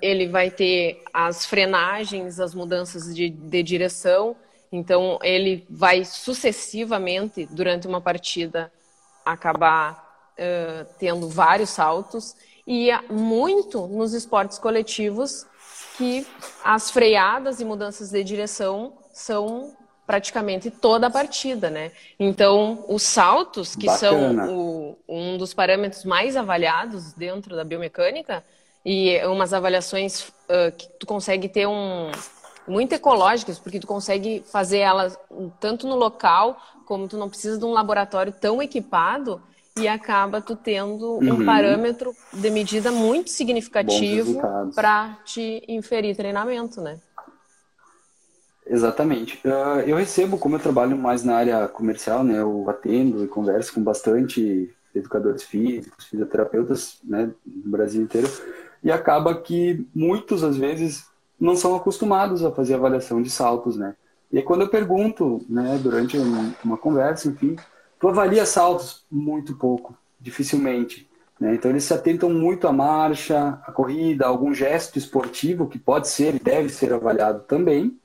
ele 0.00 0.26
vai 0.26 0.50
ter 0.50 1.02
as 1.12 1.44
frenagens, 1.44 2.40
as 2.40 2.54
mudanças 2.54 3.14
de, 3.14 3.28
de 3.28 3.62
direção, 3.62 4.34
então 4.72 5.18
ele 5.22 5.66
vai 5.68 6.04
sucessivamente 6.04 7.46
durante 7.50 7.86
uma 7.86 8.00
partida 8.00 8.72
acabar 9.26 10.32
uh, 10.38 10.86
tendo 10.98 11.28
vários 11.28 11.70
saltos 11.70 12.36
e 12.66 12.90
muito 13.10 13.86
nos 13.86 14.12
esportes 14.12 14.58
coletivos 14.58 15.46
que 15.96 16.26
as 16.64 16.90
freadas 16.90 17.60
e 17.60 17.64
mudanças 17.64 18.10
de 18.10 18.22
direção 18.22 18.92
são 19.12 19.76
praticamente 20.06 20.70
toda 20.70 21.08
a 21.08 21.10
partida, 21.10 21.68
né? 21.68 21.90
Então, 22.18 22.84
os 22.88 23.02
saltos, 23.02 23.74
que 23.74 23.86
Bacana. 23.86 24.46
são 24.46 24.54
o, 24.54 24.98
um 25.08 25.36
dos 25.36 25.52
parâmetros 25.52 26.04
mais 26.04 26.36
avaliados 26.36 27.12
dentro 27.12 27.56
da 27.56 27.64
biomecânica, 27.64 28.44
e 28.88 29.20
umas 29.26 29.52
avaliações 29.52 30.28
uh, 30.28 30.70
que 30.78 30.86
tu 31.00 31.06
consegue 31.06 31.48
ter 31.48 31.66
um 31.66 32.12
muito 32.66 32.92
ecológicas, 32.92 33.58
porque 33.58 33.80
tu 33.80 33.86
consegue 33.86 34.42
fazer 34.50 34.78
elas 34.78 35.18
tanto 35.60 35.86
no 35.86 35.96
local 35.96 36.60
como 36.84 37.08
tu 37.08 37.16
não 37.16 37.28
precisa 37.28 37.58
de 37.58 37.64
um 37.64 37.72
laboratório 37.72 38.32
tão 38.32 38.62
equipado 38.62 39.40
e 39.78 39.86
acaba 39.86 40.40
tu 40.40 40.56
tendo 40.56 41.16
uhum. 41.16 41.34
um 41.34 41.44
parâmetro 41.44 42.14
de 42.32 42.50
medida 42.50 42.90
muito 42.90 43.30
significativo 43.30 44.40
para 44.74 45.18
te 45.24 45.62
inferir 45.68 46.16
treinamento, 46.16 46.80
né? 46.80 46.98
Exatamente. 48.66 49.38
Uh, 49.46 49.80
eu 49.86 49.96
recebo, 49.96 50.38
como 50.38 50.56
eu 50.56 50.60
trabalho 50.60 50.96
mais 50.96 51.22
na 51.22 51.36
área 51.36 51.68
comercial, 51.68 52.24
né, 52.24 52.40
eu 52.40 52.68
atendo 52.68 53.22
e 53.22 53.28
converso 53.28 53.74
com 53.74 53.82
bastante 53.82 54.74
educadores 54.92 55.44
físicos, 55.44 56.06
fisioterapeutas, 56.06 56.98
né, 57.04 57.30
no 57.46 57.70
Brasil 57.70 58.02
inteiro, 58.02 58.28
e 58.82 58.90
acaba 58.90 59.34
que 59.40 59.86
muitos, 59.94 60.42
às 60.42 60.56
vezes, 60.56 61.06
não 61.38 61.56
são 61.56 61.74
acostumados 61.74 62.44
a 62.44 62.50
fazer 62.50 62.74
avaliação 62.74 63.20
de 63.20 63.30
saltos, 63.30 63.76
né? 63.76 63.94
E 64.30 64.38
aí, 64.38 64.42
quando 64.42 64.62
eu 64.62 64.68
pergunto, 64.68 65.44
né, 65.48 65.78
durante 65.80 66.18
uma 66.64 66.76
conversa, 66.76 67.28
enfim, 67.28 67.56
tu 68.00 68.08
avalia 68.08 68.44
saltos? 68.44 69.04
Muito 69.10 69.54
pouco. 69.56 69.96
dificilmente. 70.18 71.08
Né? 71.38 71.54
Então 71.54 71.70
eles 71.70 71.84
se 71.84 71.92
atentam 71.92 72.30
muito 72.30 72.66
à 72.66 72.72
marcha, 72.72 73.60
à 73.66 73.70
corrida, 73.70 74.24
a 74.24 74.28
algum 74.28 74.52
gesto 74.52 74.98
esportivo 74.98 75.68
que 75.68 75.78
pode 75.78 76.08
ser 76.08 76.34
e 76.34 76.38
deve 76.38 76.68
ser 76.68 76.92
avaliado 76.92 77.40
também, 77.40 77.98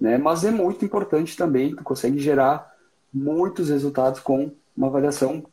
né? 0.00 0.16
mas 0.18 0.44
é 0.44 0.50
muito 0.50 0.84
importante 0.84 1.36
também, 1.36 1.76
tu 1.76 1.84
consegue 1.84 2.18
gerar 2.18 2.74
muitos 3.12 3.68
resultados 3.68 4.20
com 4.20 4.50
uma 4.76 4.88
avaliação 4.88 5.44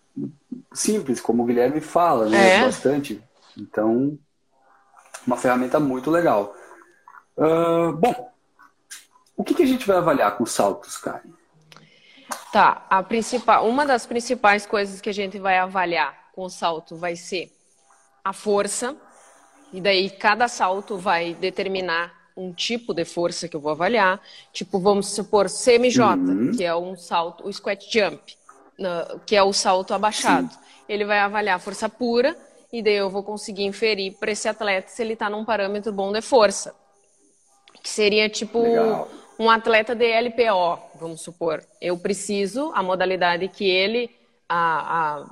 simples, 0.74 1.22
como 1.22 1.44
o 1.44 1.46
Guilherme 1.46 1.80
fala, 1.80 2.28
né? 2.28 2.56
É. 2.56 2.66
Bastante. 2.66 3.22
Então, 3.58 4.18
uma 5.26 5.38
ferramenta 5.38 5.80
muito 5.80 6.10
legal. 6.10 6.56
Uh, 7.42 7.94
bom, 7.94 8.32
o 9.36 9.44
que, 9.44 9.56
que, 9.56 9.64
a 9.64 9.66
gente 9.66 9.88
vai 9.88 9.98
avaliar 9.98 10.38
com 10.38 10.46
saltos, 10.46 10.96
Karen? 10.98 11.32
Tá, 12.54 12.86
a 12.88 13.02
principal, 13.02 13.68
uma 13.68 13.84
das 13.84 14.06
principais 14.06 14.68
coisas 14.68 15.02
que 15.02 15.10
a 15.10 15.14
gente 15.14 15.40
vai 15.40 15.58
avaliar 15.58 16.30
com 16.36 16.44
o 16.44 16.50
salto 16.50 16.96
vai 16.96 17.16
ser 17.16 17.52
a 18.24 18.32
força, 18.32 18.96
e 19.74 19.82
daí 19.82 20.12
cada 20.12 20.48
salto 20.48 20.98
vai 20.98 21.34
determinar 21.34 22.14
um 22.38 22.54
tipo 22.54 22.94
de 22.94 23.06
força 23.06 23.48
que 23.48 23.56
eu 23.56 23.60
vou 23.60 23.72
avaliar. 23.72 24.22
Tipo, 24.54 24.80
vamos 24.80 25.08
supor 25.08 25.48
CMJ, 25.48 26.02
uhum. 26.04 26.52
que 26.56 26.64
é 26.64 26.76
um 26.76 26.96
salto, 26.96 27.48
o 27.48 27.52
squat 27.52 27.84
jump, 27.92 28.38
que 29.26 29.36
é 29.36 29.42
o 29.42 29.52
salto 29.52 29.96
abaixado. 29.96 30.52
Sim. 30.52 30.60
Ele 30.88 31.06
vai 31.06 31.20
avaliar 31.20 31.56
a 31.56 31.60
força 31.60 31.90
pura 31.90 32.38
e 32.72 32.84
daí 32.84 32.96
eu 32.96 33.10
vou 33.10 33.24
conseguir 33.24 33.64
inferir 33.64 34.14
para 34.20 34.32
esse 34.32 34.48
atleta 34.48 34.90
se 34.90 35.02
ele 35.02 35.14
está 35.14 35.30
num 35.30 35.44
parâmetro 35.44 35.92
bom 35.92 36.12
de 36.12 36.22
força. 36.22 36.76
Que 37.82 37.90
seria 37.90 38.30
tipo 38.30 38.62
Legal. 38.62 39.10
um 39.40 39.50
atleta 39.50 39.96
de 39.96 40.06
LPO, 40.06 40.80
vamos 41.00 41.22
supor. 41.22 41.64
Eu 41.80 41.98
preciso, 41.98 42.72
a 42.76 42.84
modalidade 42.84 43.48
que 43.48 43.70
ele, 43.70 44.10
a, 44.48 45.18
a 45.20 45.26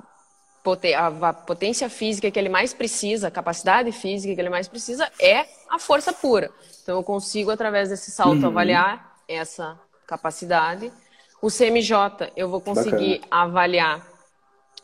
a 0.96 1.32
potência 1.32 1.88
física 1.88 2.30
que 2.30 2.38
ele 2.38 2.50
mais 2.50 2.74
precisa, 2.74 3.28
a 3.28 3.30
capacidade 3.30 3.90
física 3.92 4.34
que 4.34 4.40
ele 4.40 4.50
mais 4.50 4.68
precisa 4.68 5.10
é 5.18 5.46
a 5.70 5.78
força 5.78 6.12
pura. 6.12 6.50
Então 6.82 6.98
eu 6.98 7.02
consigo 7.02 7.50
através 7.50 7.88
desse 7.88 8.10
salto 8.10 8.40
uhum. 8.40 8.48
avaliar 8.48 9.16
essa 9.26 9.78
capacidade. 10.06 10.92
O 11.40 11.48
CMJ 11.48 12.32
eu 12.36 12.48
vou 12.48 12.60
conseguir 12.60 13.20
Bacana. 13.20 13.42
avaliar 13.42 14.06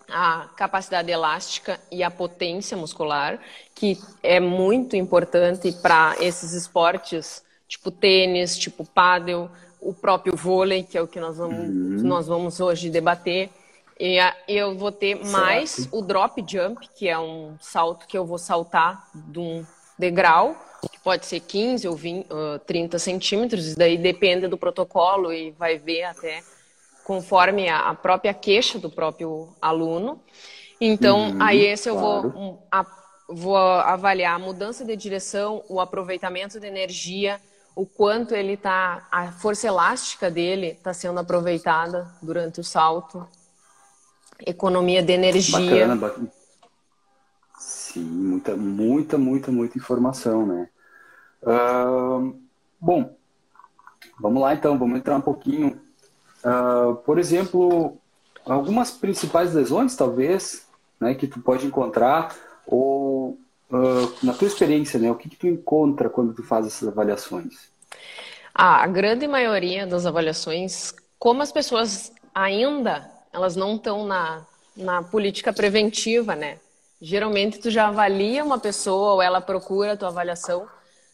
a 0.08 0.49
capacidade 0.56 1.11
elástica 1.11 1.80
e 1.90 2.02
a 2.02 2.11
potência 2.11 2.76
muscular, 2.76 3.38
que 3.75 4.00
é 4.23 4.38
muito 4.38 4.96
importante 4.96 5.73
para 5.82 6.14
esses 6.20 6.52
esportes, 6.52 7.42
tipo 7.68 7.90
tênis, 7.90 8.56
tipo 8.56 8.85
pádel, 8.85 9.50
o 9.80 9.92
próprio 9.92 10.37
vôlei, 10.37 10.82
que 10.82 10.96
é 10.96 11.02
o 11.02 11.06
que 11.06 11.20
nós 11.20 11.37
vamos, 11.37 11.58
uhum. 11.58 12.08
nós 12.08 12.26
vamos 12.26 12.61
hoje 12.61 12.90
debater. 12.90 13.50
E 13.99 14.18
eu 14.46 14.76
vou 14.76 14.92
ter 14.92 15.16
certo. 15.16 15.30
mais 15.30 15.88
o 15.90 16.02
drop 16.02 16.44
jump, 16.46 16.87
que 16.94 17.08
é 17.08 17.18
um 17.18 17.56
salto 17.61 18.06
que 18.06 18.16
eu 18.16 18.26
vou 18.26 18.38
saltar 18.38 19.08
de 19.14 19.38
um 19.38 19.66
degrau, 19.99 20.54
que 20.92 21.00
pode 21.00 21.25
ser 21.25 21.40
15 21.40 21.88
ou 21.88 21.96
20, 21.96 22.26
uh, 22.26 22.58
30 22.66 22.99
centímetros, 22.99 23.66
isso 23.66 23.78
daí 23.78 23.96
depende 23.96 24.46
do 24.46 24.58
protocolo 24.58 25.32
e 25.32 25.50
vai 25.52 25.78
ver 25.78 26.04
até 26.04 26.42
conforme 27.04 27.68
a, 27.68 27.94
própria 27.94 28.35
queixa 28.35 28.78
do 28.78 28.90
próprio 28.90 29.49
aluno. 29.62 30.20
Então, 30.80 31.30
uhum, 31.30 31.42
aí 31.42 31.64
esse 31.64 31.88
eu 31.88 31.96
claro. 31.96 32.30
vou, 32.30 32.42
um, 32.42 32.58
a, 32.70 32.85
vou 33.28 33.56
avaliar 33.56 34.35
a 34.35 34.38
mudança 34.38 34.85
de 34.85 34.94
direção, 34.96 35.64
o 35.68 35.80
aproveitamento 35.80 36.61
de 36.61 36.66
energia, 36.66 37.40
o 37.76 37.85
quanto 37.85 38.35
ele 38.35 38.54
está, 38.54 39.06
a 39.12 39.30
força 39.30 39.66
elástica 39.66 40.30
dele 40.30 40.68
está 40.68 40.95
sendo 40.95 41.21
aproveitada 41.21 42.11
durante 42.23 42.59
o 42.59 42.64
salto 42.64 43.28
economia 44.45 45.02
de 45.02 45.12
energia. 45.12 45.87
Bacana, 45.87 45.97
bacana. 45.97 46.33
Sim, 47.59 48.00
muita, 48.00 48.56
muita, 48.56 49.18
muita, 49.18 49.52
muita 49.52 49.78
informação, 49.78 50.47
né? 50.47 50.68
Uh, 51.42 52.38
bom, 52.80 53.14
vamos 54.18 54.42
lá 54.42 54.54
então, 54.54 54.78
vamos 54.78 54.99
entrar 54.99 55.16
um 55.16 55.23
pouquinho. 55.23 55.78
Uh, 56.42 56.97
por 56.97 57.18
exemplo, 57.18 57.99
algumas 58.45 58.90
principais 58.90 59.52
lesões, 59.54 59.95
talvez, 59.95 60.66
né, 60.99 61.14
que 61.14 61.26
tu 61.26 61.40
pode 61.40 61.66
encontrar, 61.66 62.35
ou 62.66 63.38
uh, 63.70 64.12
na 64.23 64.32
tua 64.32 64.49
experiência, 64.49 64.99
né, 64.99 65.11
o 65.11 65.14
que, 65.14 65.28
que 65.28 65.37
tu 65.37 65.46
encontra 65.46 66.08
quando 66.08 66.35
tu 66.35 66.42
faz 66.42 66.66
essas 66.66 66.88
avaliações? 66.88 67.68
Ah, 68.54 68.82
a 68.82 68.87
grande 68.87 69.26
maioria 69.28 69.87
das 69.87 70.06
avaliações, 70.06 70.94
como 71.18 71.42
as 71.42 71.52
pessoas 71.52 72.12
ainda 72.35 73.11
elas 73.37 73.54
não 73.54 73.76
estão 73.76 74.06
na, 74.06 74.46
na 74.75 75.02
política 75.02 75.52
preventiva, 75.52 76.35
né? 76.35 76.58
Geralmente 77.00 77.58
tu 77.58 77.70
já 77.70 77.88
avalia 77.88 78.42
uma 78.42 78.58
pessoa 78.58 79.14
ou 79.14 79.23
ela 79.23 79.42
procura 79.42 79.92
a 79.92 79.96
tua 79.96 80.08
avaliação 80.08 80.66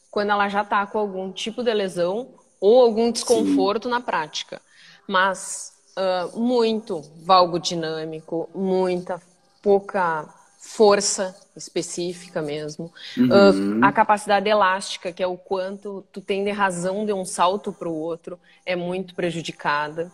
quando 0.09 0.31
ela 0.31 0.49
já 0.49 0.63
está 0.63 0.87
com 0.87 0.99
algum 0.99 1.33
tipo 1.33 1.65
de 1.65 1.75
lesão 1.75 2.29
ou 2.61 2.81
algum 2.81 3.11
desconforto 3.11 3.85
Sim. 3.85 3.91
na 3.91 4.01
prática. 4.01 4.63
Mas 5.09 5.73
uh, 5.97 6.39
muito 6.39 7.03
valgo 7.25 7.59
dinâmico, 7.59 8.49
muita 8.55 9.21
pouca 9.61 10.29
força 10.63 11.37
específica 11.57 12.41
mesmo, 12.41 12.91
uhum. 13.19 13.81
uh, 13.81 13.85
a 13.85 13.91
capacidade 13.91 14.49
elástica, 14.49 15.13
que 15.13 15.21
é 15.21 15.27
o 15.27 15.37
quanto 15.37 16.05
tu 16.13 16.21
tem 16.21 16.45
de 16.45 16.53
razão 16.53 17.05
de 17.05 17.13
um 17.13 17.25
salto 17.25 17.73
para 17.73 17.89
o 17.89 17.95
outro, 17.95 18.39
é 18.65 18.77
muito 18.77 19.13
prejudicada. 19.13 20.11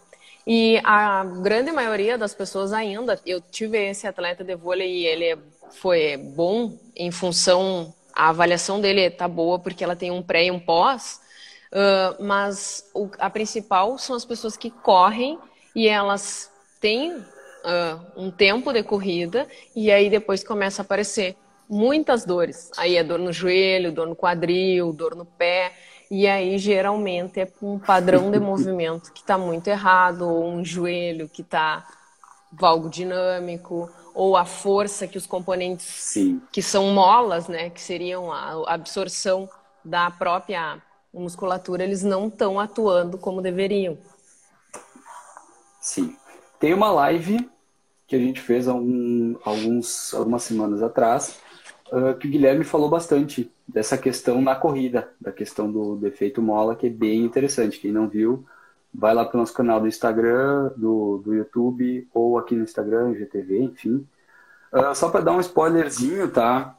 E 0.47 0.81
a 0.83 1.23
grande 1.23 1.71
maioria 1.71 2.17
das 2.17 2.33
pessoas 2.33 2.73
ainda, 2.73 3.21
eu 3.26 3.43
tive 3.43 3.78
esse 3.90 4.07
atleta 4.07 4.43
de 4.43 4.57
vôlei 4.57 5.02
e 5.02 5.07
ele 5.07 5.38
foi 5.71 6.17
bom 6.17 6.78
em 6.97 7.11
função, 7.11 7.95
a 8.14 8.31
avaliação 8.31 8.81
dele 8.81 9.11
tá 9.11 9.28
boa 9.28 9.59
porque 9.59 9.85
ela 9.85 9.95
tem 9.95 10.11
um 10.11 10.23
pré 10.23 10.47
e 10.47 10.50
um 10.50 10.59
pós, 10.59 11.21
uh, 11.71 12.25
mas 12.25 12.88
o, 12.95 13.11
a 13.19 13.28
principal 13.28 13.99
são 13.99 14.17
as 14.17 14.25
pessoas 14.25 14.57
que 14.57 14.71
correm 14.71 15.38
e 15.76 15.87
elas 15.87 16.50
têm 16.81 17.23
uh, 17.69 18.01
um 18.17 18.31
tempo 18.31 18.73
de 18.73 18.83
corrida 18.83 19.47
e 19.77 19.91
aí 19.91 20.09
depois 20.09 20.43
começa 20.43 20.83
a 20.83 20.85
aparecer 20.85 21.37
muitas 21.69 22.25
dores. 22.25 22.71
Aí 22.77 22.97
é 22.97 23.05
dor 23.05 23.19
no 23.19 23.33
joelho, 23.33 23.93
dor 23.93 24.07
no 24.09 24.17
quadril, 24.17 24.93
dor 24.93 25.15
no 25.15 25.25
pé. 25.25 25.73
E 26.11 26.27
aí, 26.27 26.57
geralmente, 26.57 27.39
é 27.39 27.49
um 27.61 27.79
padrão 27.79 28.31
de 28.31 28.41
movimento 28.41 29.13
que 29.13 29.21
está 29.21 29.37
muito 29.37 29.69
errado, 29.69 30.23
ou 30.23 30.49
um 30.49 30.65
joelho 30.65 31.29
que 31.29 31.43
está 31.43 31.87
valgo 32.51 32.89
dinâmico, 32.89 33.91
ou 34.15 34.35
a 34.35 34.47
força 34.47 35.07
que 35.07 35.19
os 35.19 35.27
componentes 35.27 35.85
Sim. 35.85 36.41
que 36.51 36.63
são 36.63 36.95
molas, 36.95 37.47
né, 37.47 37.69
que 37.69 37.81
seriam 37.81 38.33
a 38.33 38.73
absorção 38.73 39.49
da 39.85 40.11
própria 40.11 40.83
musculatura, 41.13 41.85
eles 41.85 42.03
não 42.03 42.29
estão 42.29 42.59
atuando 42.59 43.19
como 43.19 43.43
deveriam. 43.43 43.99
Sim. 45.81 46.17
Tem 46.59 46.75
uma 46.75 46.91
live 46.91 47.49
que 48.09 48.17
a 48.17 48.19
gente 48.19 48.41
fez 48.41 48.67
há 48.67 48.75
um, 48.75 49.37
alguns, 49.45 50.15
algumas 50.15 50.43
semanas 50.43 50.83
atrás, 50.83 51.38
uh, 51.93 52.17
que 52.19 52.27
o 52.27 52.31
Guilherme 52.31 52.65
falou 52.65 52.88
bastante 52.88 53.53
dessa 53.69 53.99
questão 53.99 54.41
na 54.41 54.57
corrida, 54.57 55.11
da 55.21 55.31
questão 55.31 55.71
do 55.71 55.95
defeito 55.97 56.41
mola, 56.41 56.75
que 56.75 56.87
é 56.87 56.91
bem 56.91 57.23
interessante. 57.23 57.79
Quem 57.79 57.93
não 57.93 58.09
viu, 58.09 58.47
vai 58.93 59.15
lá 59.15 59.27
para 59.27 59.37
o 59.37 59.41
nosso 59.41 59.53
canal 59.53 59.79
do 59.79 59.87
Instagram, 59.87 60.73
do, 60.75 61.19
do 61.19 61.35
YouTube, 61.35 62.09
ou 62.15 62.38
aqui 62.38 62.57
no 62.57 62.65
Instagram, 62.65 63.15
GTV, 63.15 63.62
enfim. 63.65 64.07
Uh, 64.73 64.95
só 64.95 65.11
para 65.11 65.21
dar 65.21 65.33
um 65.33 65.41
spoilerzinho, 65.41 66.31
tá? 66.31 66.79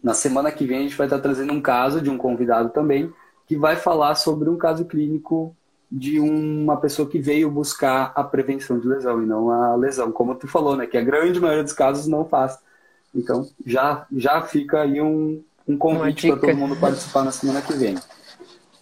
Na 0.00 0.14
semana 0.14 0.52
que 0.52 0.64
vem 0.64 0.78
a 0.78 0.82
gente 0.82 0.96
vai 0.96 1.08
estar 1.08 1.18
trazendo 1.18 1.52
um 1.52 1.60
caso 1.60 2.00
de 2.00 2.08
um 2.08 2.16
convidado 2.16 2.68
também, 2.70 3.12
que 3.44 3.56
vai 3.56 3.74
falar 3.74 4.14
sobre 4.14 4.48
um 4.48 4.56
caso 4.56 4.84
clínico 4.84 5.54
de 5.90 6.20
uma 6.20 6.76
pessoa 6.76 7.08
que 7.08 7.18
veio 7.18 7.50
buscar 7.50 8.12
a 8.14 8.22
prevenção 8.22 8.78
de 8.78 8.86
lesão 8.86 9.22
e 9.22 9.26
não 9.26 9.50
a 9.50 9.74
lesão, 9.74 10.12
como 10.12 10.34
tu 10.36 10.46
falou, 10.46 10.76
né? 10.76 10.86
Que 10.86 10.96
a 10.96 11.02
grande 11.02 11.40
maioria 11.40 11.64
dos 11.64 11.72
casos 11.72 12.06
não 12.06 12.24
faz. 12.24 12.58
Então, 13.14 13.48
já, 13.66 14.06
já 14.12 14.40
fica 14.42 14.82
aí 14.82 15.00
um, 15.00 15.42
um 15.66 15.76
convite 15.76 16.28
para 16.28 16.40
todo 16.40 16.56
mundo 16.56 16.76
participar 16.76 17.24
na 17.24 17.32
semana 17.32 17.60
que 17.60 17.72
vem. 17.72 17.96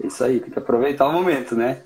É 0.03 0.07
isso 0.07 0.23
aí, 0.23 0.41
tem 0.41 0.51
que 0.51 0.59
aproveitar 0.59 1.09
o 1.09 1.13
momento, 1.13 1.57
né? 1.57 1.83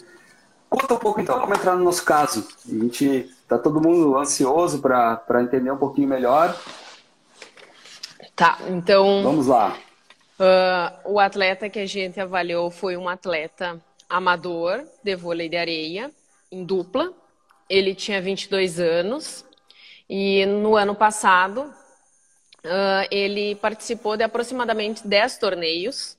Conta 0.69 0.95
um 0.95 0.99
pouco 0.99 1.21
então, 1.21 1.39
vamos 1.39 1.57
entrar 1.57 1.77
no 1.77 1.85
nosso 1.85 2.05
caso. 2.05 2.49
A 2.67 2.75
gente 2.75 3.31
tá 3.47 3.59
todo 3.59 3.81
mundo 3.81 4.17
ansioso 4.17 4.81
para 4.81 5.43
entender 5.43 5.71
um 5.71 5.77
pouquinho 5.77 6.09
melhor. 6.09 6.57
Tá, 8.35 8.59
então. 8.69 9.23
Vamos 9.23 9.47
lá. 9.47 9.77
Uh, 10.41 11.13
o 11.13 11.21
atleta 11.21 11.69
que 11.69 11.79
a 11.79 11.87
gente 11.87 12.19
avaliou 12.19 12.71
foi 12.71 12.97
um 12.97 13.09
atleta 13.09 13.81
amador 14.13 14.85
de 15.03 15.17
vôlei 15.17 15.49
de 15.49 15.57
areia, 15.57 16.11
em 16.51 16.65
dupla. 16.65 17.13
Ele 17.69 17.95
tinha 17.95 18.21
22 18.21 18.79
anos 18.79 19.45
e 20.09 20.45
no 20.47 20.77
ano 20.77 20.95
passado 20.95 21.73
Uh, 22.65 23.03
ele 23.11 23.57
participou 23.57 24.17
de 24.17 24.23
aproximadamente 24.23 25.05
10 25.05 25.39
torneios 25.39 26.17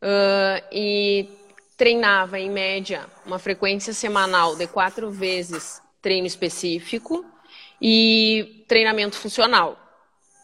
uh, 0.00 0.64
e 0.70 1.28
treinava, 1.76 2.38
em 2.38 2.48
média, 2.48 3.06
uma 3.26 3.40
frequência 3.40 3.92
semanal 3.92 4.54
de 4.54 4.68
quatro 4.68 5.10
vezes 5.10 5.82
treino 6.00 6.28
específico 6.28 7.24
e 7.82 8.64
treinamento 8.68 9.16
funcional. 9.16 9.76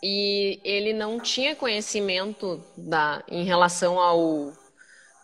E 0.02 0.60
ele 0.64 0.92
não 0.92 1.20
tinha 1.20 1.54
conhecimento 1.54 2.60
da, 2.76 3.22
em 3.28 3.44
relação 3.44 4.00
ao 4.00 4.52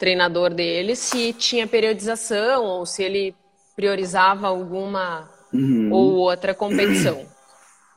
treinador 0.01 0.55
dele 0.55 0.97
se 0.97 1.35
tinha 1.35 1.67
periodização 1.67 2.65
ou 2.65 2.87
se 2.87 3.05
ele 3.05 3.37
priorizava 3.77 4.49
alguma 4.49 5.31
uhum. 5.53 5.93
ou 5.93 6.15
outra 6.17 6.55
competição. 6.55 7.29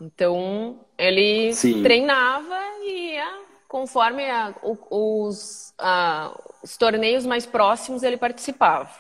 Então, 0.02 0.82
ele 0.98 1.54
Sim. 1.54 1.82
treinava 1.82 2.60
e 2.82 3.14
ia, 3.14 3.40
conforme 3.70 4.30
a, 4.30 4.54
os, 4.90 5.74
a, 5.78 6.38
os 6.62 6.76
torneios 6.76 7.26
mais 7.26 7.46
próximos 7.46 8.04
ele 8.04 8.18
participava. 8.18 8.92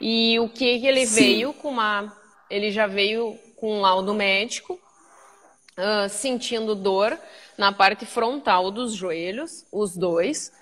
E 0.00 0.38
o 0.38 0.48
que, 0.48 0.86
ele 0.86 1.04
Sim. 1.04 1.20
veio 1.20 1.52
com 1.52 1.70
uma. 1.70 2.16
Ele 2.48 2.70
já 2.70 2.86
veio 2.86 3.36
com 3.56 3.78
um 3.78 3.80
laudo 3.80 4.14
médico, 4.14 4.74
uh, 4.74 6.08
sentindo 6.08 6.76
dor 6.76 7.18
na 7.58 7.72
parte 7.72 8.06
frontal 8.06 8.70
dos 8.70 8.92
joelhos, 8.92 9.66
os 9.72 9.96
dois. 9.96 10.52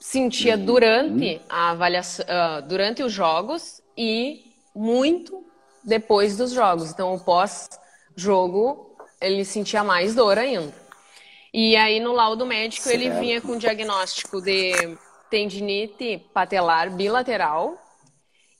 Sentia 0.00 0.56
uhum. 0.56 0.64
durante 0.64 1.40
a 1.48 1.70
avaliação, 1.70 2.26
uh, 2.26 2.62
durante 2.62 3.02
os 3.02 3.12
jogos 3.12 3.80
e 3.96 4.44
muito 4.74 5.44
depois 5.82 6.36
dos 6.36 6.52
jogos. 6.52 6.90
Então, 6.90 7.14
o 7.14 7.20
pós-jogo, 7.20 8.96
ele 9.20 9.44
sentia 9.44 9.82
mais 9.82 10.14
dor 10.14 10.38
ainda. 10.38 10.74
E 11.52 11.76
aí, 11.76 12.00
no 12.00 12.12
laudo 12.12 12.44
médico, 12.44 12.84
certo. 12.84 13.00
ele 13.00 13.10
vinha 13.10 13.40
com 13.40 13.56
diagnóstico 13.56 14.40
de 14.40 14.72
tendinite 15.30 16.24
patelar 16.32 16.90
bilateral 16.90 17.76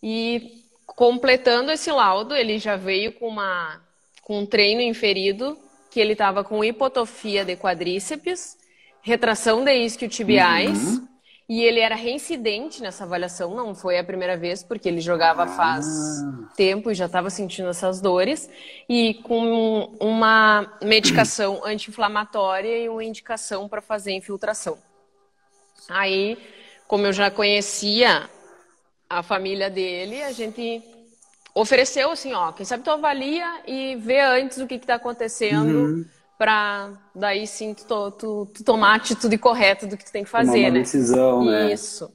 e 0.03 0.65
completando 0.87 1.73
esse 1.73 1.91
laudo, 1.91 2.35
ele 2.35 2.59
já 2.59 2.77
veio 2.77 3.13
com, 3.13 3.29
uma, 3.29 3.81
com 4.23 4.41
um 4.41 4.47
treino 4.47 4.81
inferido, 4.81 5.59
que 5.91 6.01
ele 6.01 6.13
estava 6.13 6.45
com 6.45 6.65
hipotofia 6.65 7.45
de 7.45 7.57
quadríceps, 7.57 8.57
retração 9.03 9.65
de 9.65 9.73
isquiotibiais, 9.73 10.99
uhum. 10.99 11.09
E 11.49 11.63
ele 11.63 11.81
era 11.81 11.95
reincidente 11.95 12.81
nessa 12.81 13.05
avaliação, 13.05 13.55
não 13.55 13.75
foi 13.75 13.99
a 13.99 14.05
primeira 14.05 14.37
vez, 14.37 14.63
porque 14.63 14.89
ele 14.89 15.01
jogava 15.01 15.47
faz 15.47 15.87
ah. 15.87 16.49
tempo 16.57 16.91
e 16.91 16.95
já 16.95 17.05
estava 17.05 17.29
sentindo 17.29 17.69
essas 17.69 18.01
dores, 18.01 18.49
e 18.89 19.15
com 19.23 19.95
uma 20.01 20.79
medicação 20.83 21.61
anti-inflamatória 21.67 22.79
e 22.79 22.89
uma 22.89 23.05
indicação 23.05 23.69
para 23.69 23.83
fazer 23.83 24.13
infiltração. 24.13 24.79
Aí, 25.89 26.39
como 26.89 27.07
eu 27.07 27.13
já 27.13 27.31
conhecia 27.31 28.29
a 29.09 29.23
família 29.23 29.69
dele, 29.69 30.23
a 30.23 30.33
gente 30.33 30.83
ofereceu 31.55 32.11
assim, 32.11 32.33
ó, 32.33 32.53
quem 32.53 32.65
sabe 32.65 32.83
tu 32.83 32.91
avalia 32.91 33.63
e 33.67 33.97
vê 33.97 34.21
antes 34.21 34.59
o 34.59 34.67
que 34.67 34.75
está 34.75 34.95
acontecendo 34.95 35.79
uhum. 35.79 36.05
Para 36.39 36.93
daí 37.15 37.47
sim 37.47 37.75
tu, 37.75 38.11
tu, 38.13 38.47
tu, 38.53 38.65
tomar 38.65 38.93
a 38.93 38.95
atitude 38.97 39.39
correta 39.39 39.87
do 39.87 39.97
que 39.97 40.05
tu 40.05 40.13
tem 40.13 40.25
que 40.25 40.31
fazer, 40.31 40.59
uma 40.61 40.71
né? 40.71 40.81
decisão, 40.81 41.45
né? 41.45 41.73
Isso. 41.73 42.13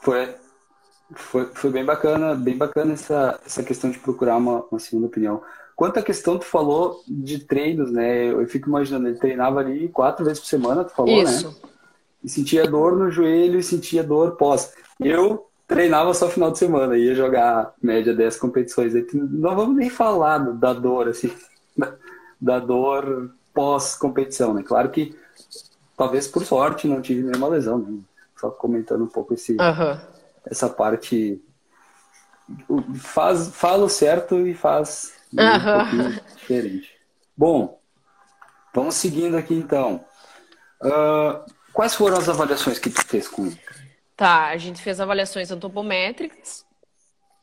Foi, 0.00 0.34
foi, 1.14 1.46
foi 1.54 1.70
bem 1.70 1.84
bacana, 1.84 2.34
bem 2.34 2.56
bacana 2.56 2.92
essa, 2.92 3.40
essa 3.44 3.62
questão 3.62 3.90
de 3.90 3.98
procurar 3.98 4.36
uma, 4.36 4.64
uma 4.70 4.78
segunda 4.78 5.06
opinião. 5.06 5.42
Quanto 5.74 5.98
à 5.98 6.02
questão, 6.02 6.38
tu 6.38 6.44
falou 6.44 7.02
de 7.06 7.40
treinos, 7.40 7.92
né? 7.92 8.32
Eu 8.32 8.46
fico 8.46 8.68
imaginando, 8.68 9.08
ele 9.08 9.18
treinava 9.18 9.60
ali 9.60 9.88
quatro 9.88 10.24
vezes 10.24 10.40
por 10.40 10.46
semana, 10.46 10.84
tu 10.84 10.94
falou, 10.94 11.22
Isso. 11.22 11.48
né? 11.50 11.54
E 12.24 12.28
sentia 12.28 12.66
dor 12.66 12.96
no 12.96 13.10
joelho 13.10 13.58
e 13.58 13.62
sentia 13.62 14.02
dor 14.02 14.36
pós. 14.36 14.72
Eu 14.98 15.46
treinava 15.66 16.14
só 16.14 16.28
final 16.28 16.50
de 16.50 16.58
semana, 16.58 16.96
ia 16.96 17.14
jogar 17.14 17.74
média 17.82 18.14
10 18.14 18.38
competições. 18.38 18.94
Não 19.12 19.54
vamos 19.54 19.76
nem 19.76 19.90
falar 19.90 20.38
da 20.38 20.72
dor, 20.72 21.08
assim, 21.08 21.30
da 22.40 22.58
dor 22.58 23.34
pós-competição, 23.56 24.52
né? 24.52 24.62
Claro 24.62 24.90
que 24.90 25.18
talvez 25.96 26.28
por 26.28 26.44
sorte 26.44 26.86
não 26.86 27.00
tive 27.00 27.22
nenhuma 27.22 27.48
lesão, 27.48 27.78
né? 27.78 27.98
Só 28.38 28.50
comentando 28.50 29.02
um 29.02 29.08
pouco 29.08 29.32
esse, 29.32 29.52
uhum. 29.52 29.98
essa 30.44 30.68
parte. 30.68 31.42
Faz, 32.96 33.48
fala 33.48 33.86
o 33.86 33.88
certo 33.88 34.46
e 34.46 34.54
faz 34.54 35.14
uhum. 35.32 36.06
um 36.06 36.36
diferente. 36.36 36.92
Bom, 37.34 37.80
vamos 38.74 38.94
seguindo 38.94 39.36
aqui 39.36 39.54
então. 39.54 40.04
Uh, 40.82 41.50
quais 41.72 41.94
foram 41.94 42.18
as 42.18 42.28
avaliações 42.28 42.78
que 42.78 42.90
tu 42.90 43.04
fez 43.06 43.26
com 43.26 43.46
ele? 43.46 43.60
Tá, 44.14 44.48
a 44.48 44.56
gente 44.58 44.82
fez 44.82 45.00
avaliações 45.00 45.50
antropométricas 45.50 46.64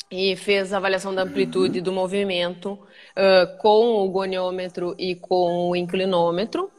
e 0.09 0.35
fez 0.35 0.73
avaliação 0.73 1.13
da 1.13 1.23
amplitude 1.23 1.81
do 1.81 1.91
movimento 1.91 2.79
uh, 3.17 3.57
com 3.57 4.05
o 4.05 4.09
goniômetro 4.09 4.95
e 4.97 5.15
com 5.15 5.69
o 5.69 5.75
inclinômetro. 5.75 6.71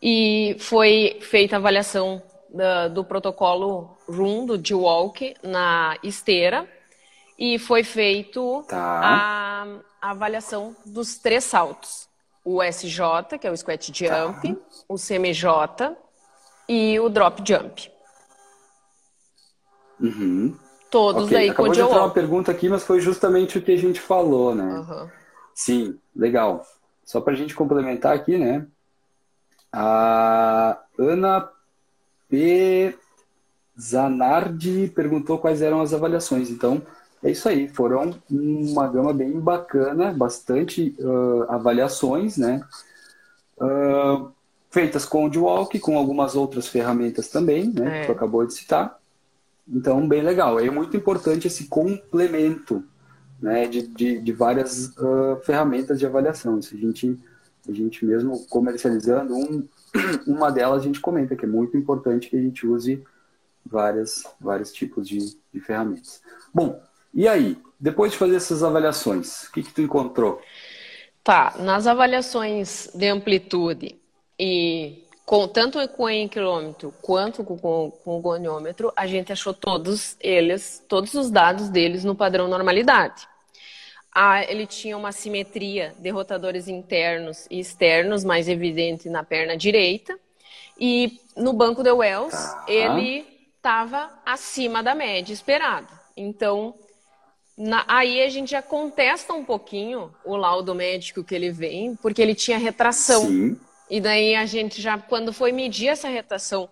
E 0.00 0.56
foi 0.60 1.18
feita 1.20 1.56
a 1.56 1.58
avaliação 1.58 2.22
da, 2.48 2.88
do 2.88 3.04
protocolo 3.04 3.96
RUM, 4.08 4.46
do 4.46 4.64
G-Walk, 4.64 5.34
na 5.42 5.96
esteira. 6.02 6.68
E 7.38 7.58
foi 7.58 7.84
feito 7.84 8.64
tá. 8.68 8.76
a, 8.78 9.62
a, 10.00 10.10
avaliação 10.10 10.74
dos 10.84 11.18
três 11.18 11.44
saltos. 11.44 12.08
O 12.44 12.62
SJ, 12.62 13.38
que 13.40 13.46
é 13.46 13.50
o 13.50 13.56
Squat 13.56 13.92
Jump, 13.92 14.54
tá. 14.54 14.60
o 14.88 14.96
CMJ 14.96 15.96
e 16.68 16.98
o 16.98 17.08
Drop 17.08 17.42
Jump. 17.46 17.90
Uhum. 20.00 20.56
Todos 20.90 21.24
okay. 21.24 21.36
aí 21.36 21.50
Acabou 21.50 21.72
de 21.72 21.80
entrar 21.80 21.98
uma 21.98 22.10
pergunta 22.10 22.50
aqui, 22.50 22.68
mas 22.68 22.82
foi 22.82 23.00
justamente 23.00 23.58
o 23.58 23.62
que 23.62 23.72
a 23.72 23.76
gente 23.76 24.00
falou, 24.00 24.54
né? 24.54 24.64
Uhum. 24.64 25.10
Sim, 25.58 25.98
legal. 26.14 26.64
Só 27.04 27.20
para 27.20 27.32
a 27.32 27.36
gente 27.36 27.52
complementar 27.52 28.14
aqui, 28.14 28.38
né? 28.38 28.64
A 29.72 30.78
Ana 30.96 31.50
P. 32.28 32.96
Zanardi 33.78 34.86
perguntou 34.94 35.36
quais 35.36 35.60
eram 35.60 35.80
as 35.80 35.92
avaliações. 35.92 36.48
Então, 36.48 36.80
é 37.24 37.32
isso 37.32 37.48
aí. 37.48 37.66
Foram 37.66 38.14
uma 38.30 38.86
gama 38.86 39.12
bem 39.12 39.32
bacana, 39.40 40.12
bastante 40.12 40.94
uh, 41.00 41.50
avaliações, 41.50 42.36
né? 42.36 42.62
Uh, 43.60 44.30
feitas 44.70 45.04
com 45.04 45.24
o 45.24 45.28
Dwalk, 45.28 45.76
com 45.80 45.98
algumas 45.98 46.36
outras 46.36 46.68
ferramentas 46.68 47.30
também, 47.30 47.66
né? 47.72 47.98
É. 47.98 48.00
Que 48.02 48.06
tu 48.06 48.12
acabou 48.12 48.46
de 48.46 48.54
citar. 48.54 48.96
Então, 49.68 50.06
bem 50.06 50.22
legal. 50.22 50.60
É 50.60 50.70
muito 50.70 50.96
importante 50.96 51.48
esse 51.48 51.66
complemento 51.66 52.84
né, 53.40 53.66
de, 53.66 53.86
de, 53.86 54.18
de 54.20 54.32
várias 54.32 54.88
uh, 54.96 55.40
ferramentas 55.44 55.98
de 55.98 56.06
avaliação. 56.06 56.56
A 56.56 56.76
gente, 56.76 57.18
a 57.68 57.72
gente 57.72 58.04
mesmo 58.04 58.46
comercializando, 58.46 59.34
um, 59.34 59.68
uma 60.26 60.50
delas 60.50 60.82
a 60.82 60.84
gente 60.84 61.00
comenta 61.00 61.36
que 61.36 61.44
é 61.44 61.48
muito 61.48 61.76
importante 61.76 62.28
que 62.28 62.36
a 62.36 62.40
gente 62.40 62.66
use 62.66 63.02
várias, 63.64 64.24
vários 64.40 64.72
tipos 64.72 65.08
de, 65.08 65.18
de 65.52 65.60
ferramentas. 65.60 66.22
Bom, 66.52 66.80
e 67.14 67.28
aí? 67.28 67.56
Depois 67.80 68.12
de 68.12 68.18
fazer 68.18 68.36
essas 68.36 68.62
avaliações, 68.64 69.44
o 69.44 69.52
que, 69.52 69.62
que 69.62 69.72
tu 69.72 69.80
encontrou? 69.80 70.40
Tá, 71.22 71.54
nas 71.60 71.86
avaliações 71.86 72.90
de 72.92 73.06
amplitude 73.06 74.00
e 74.38 75.04
com, 75.28 75.46
tanto 75.46 75.86
com 75.88 76.04
o 76.04 76.28
quilômetro 76.30 76.90
quanto 77.02 77.44
com, 77.44 77.58
com, 77.58 77.90
com, 77.90 78.16
o 78.16 78.20
goniômetro, 78.22 78.90
a 78.96 79.06
gente 79.06 79.30
achou 79.30 79.52
todos 79.52 80.16
eles, 80.18 80.82
todos 80.88 81.12
os 81.12 81.30
dados 81.30 81.68
deles 81.68 82.02
no 82.02 82.14
padrão 82.14 82.48
normalidade. 82.48 83.28
Ah, 84.10 84.42
ele 84.42 84.66
tinha 84.66 84.96
uma 84.96 85.12
simetria 85.12 85.94
de 85.98 86.08
rotadores 86.08 86.66
internos 86.66 87.46
e 87.50 87.60
externos 87.60 88.24
mais 88.24 88.48
evidente 88.48 89.10
na 89.10 89.22
perna 89.22 89.54
direita. 89.54 90.18
E 90.80 91.20
no 91.36 91.52
banco 91.52 91.82
de 91.82 91.90
Wells, 91.90 92.32
tá. 92.32 92.64
ele 92.66 93.26
estava 93.54 94.10
acima 94.24 94.82
da 94.82 94.94
média 94.94 95.34
esperada. 95.34 95.92
Então, 96.16 96.74
na, 97.54 97.84
aí 97.86 98.22
a 98.22 98.30
gente 98.30 98.52
já 98.52 98.62
contesta 98.62 99.34
um 99.34 99.44
pouquinho 99.44 100.10
o 100.24 100.36
laudo 100.36 100.74
médico 100.74 101.22
que 101.22 101.34
ele 101.34 101.50
vem, 101.50 101.94
porque 101.96 102.22
ele 102.22 102.34
tinha 102.34 102.56
retração. 102.56 103.26
Sim. 103.26 103.60
E 103.90 104.00
daí 104.00 104.34
a 104.34 104.44
gente 104.44 104.80
já, 104.80 104.98
quando 104.98 105.32
foi 105.32 105.50
medir 105.52 105.88
essa 105.88 106.08
retação 106.08 106.68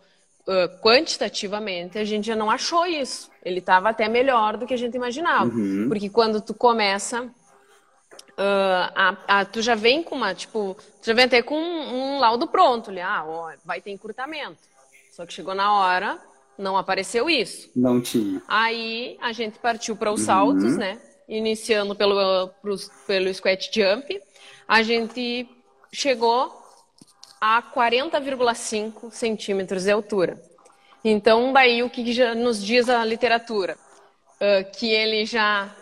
uh, 0.46 0.80
quantitativamente, 0.80 1.98
a 1.98 2.04
gente 2.04 2.26
já 2.26 2.36
não 2.36 2.50
achou 2.50 2.86
isso. 2.86 3.30
Ele 3.44 3.58
estava 3.60 3.88
até 3.88 4.08
melhor 4.08 4.56
do 4.56 4.66
que 4.66 4.74
a 4.74 4.76
gente 4.76 4.94
imaginava. 4.94 5.50
Uhum. 5.50 5.86
Porque 5.88 6.10
quando 6.10 6.40
tu 6.40 6.52
começa, 6.52 7.22
uh, 7.22 7.30
a, 8.94 9.16
a, 9.26 9.44
tu 9.44 9.62
já 9.62 9.74
vem 9.74 10.02
com 10.02 10.14
uma, 10.14 10.34
tipo, 10.34 10.76
tu 11.00 11.06
já 11.06 11.14
vem 11.14 11.24
até 11.24 11.42
com 11.42 11.56
um, 11.56 12.16
um 12.16 12.18
laudo 12.18 12.46
pronto. 12.46 12.90
Ali, 12.90 13.00
ah, 13.00 13.24
ó, 13.26 13.52
vai 13.64 13.80
ter 13.80 13.90
encurtamento. 13.90 14.58
Só 15.12 15.24
que 15.24 15.32
chegou 15.32 15.54
na 15.54 15.72
hora, 15.72 16.18
não 16.58 16.76
apareceu 16.76 17.30
isso. 17.30 17.70
Não 17.74 18.00
tinha. 18.00 18.42
Aí 18.46 19.16
a 19.20 19.32
gente 19.32 19.58
partiu 19.58 19.96
para 19.96 20.12
os 20.12 20.20
uhum. 20.20 20.26
saltos, 20.26 20.76
né? 20.76 21.00
Iniciando 21.28 21.94
pelo, 21.94 22.50
pelo 23.06 23.32
squat 23.32 23.70
jump. 23.72 24.20
A 24.68 24.82
gente 24.82 25.48
chegou 25.92 26.65
a 27.46 27.62
40,5 27.62 29.10
centímetros 29.10 29.84
de 29.84 29.90
altura. 29.90 30.40
Então, 31.04 31.52
daí 31.52 31.82
o 31.82 31.90
que 31.90 32.12
já 32.12 32.34
nos 32.34 32.64
diz 32.64 32.88
a 32.88 33.04
literatura? 33.04 33.76
Uh, 34.36 34.70
que 34.76 34.90
ele 34.90 35.24
já. 35.24 35.74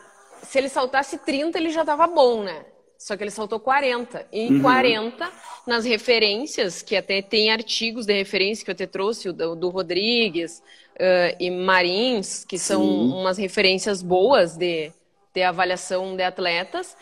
Se 0.43 0.59
ele 0.59 0.69
saltasse 0.69 1.19
30, 1.19 1.59
ele 1.59 1.71
já 1.71 1.81
estava 1.81 2.07
bom, 2.07 2.43
né? 2.43 2.65
só 3.05 3.19
que 3.19 3.23
ele 3.23 3.31
saltou 3.31 3.61
40. 3.61 4.27
E 4.33 4.49
uhum. 4.49 4.63
40 4.63 5.31
nas 5.67 5.85
referências, 5.85 6.81
que 6.81 6.97
até 6.97 7.21
tem 7.21 7.51
artigos 7.51 8.07
de 8.07 8.15
referência 8.15 8.65
que 8.65 8.71
eu 8.71 8.75
até 8.75 8.87
trouxe, 8.87 9.29
o 9.29 9.33
do, 9.33 9.55
do 9.55 9.69
Rodrigues 9.69 10.63
uh, 10.95 11.37
e 11.39 11.51
Marins, 11.51 12.47
que 12.47 12.59
são 12.59 12.83
Sim. 12.83 13.13
umas 13.13 13.37
referências 13.37 14.03
boas 14.03 14.57
de, 14.57 14.91
de 15.35 15.43
avaliação 15.43 16.17
de 16.17 16.23
atletas, 16.23 16.97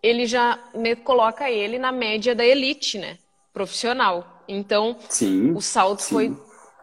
ele 0.00 0.26
já 0.26 0.62
me 0.74 0.94
coloca 0.94 1.50
ele 1.50 1.76
na 1.76 1.90
média 1.90 2.36
da 2.36 2.46
elite, 2.46 2.98
né? 2.98 3.18
Profissional. 3.52 4.42
Então, 4.48 4.96
sim, 5.08 5.52
o 5.52 5.60
salto 5.60 6.02
sim. 6.02 6.14
foi 6.14 6.36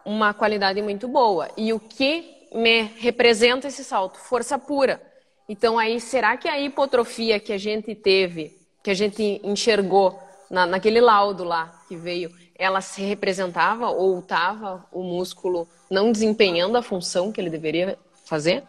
uma 0.04 0.32
qualidade 0.32 0.80
muito 0.82 1.08
boa. 1.08 1.48
E 1.56 1.72
o 1.72 1.80
que 1.80 2.48
me 2.54 2.82
representa 2.98 3.68
esse 3.68 3.84
salto? 3.84 4.18
Força 4.18 4.58
pura. 4.58 5.00
Então, 5.48 5.78
aí, 5.78 6.00
será 6.00 6.36
que 6.36 6.48
a 6.48 6.58
hipotrofia 6.60 7.40
que 7.40 7.52
a 7.52 7.58
gente 7.58 7.94
teve, 7.94 8.56
que 8.82 8.90
a 8.90 8.94
gente 8.94 9.40
enxergou 9.42 10.18
na, 10.50 10.66
naquele 10.66 11.00
laudo 11.00 11.44
lá 11.44 11.82
que 11.88 11.96
veio, 11.96 12.30
ela 12.56 12.80
se 12.80 13.02
representava 13.02 13.88
ou 13.88 14.18
estava 14.18 14.86
o 14.92 15.02
músculo 15.02 15.66
não 15.90 16.12
desempenhando 16.12 16.76
a 16.76 16.82
função 16.82 17.32
que 17.32 17.40
ele 17.40 17.50
deveria 17.50 17.98
fazer? 18.26 18.62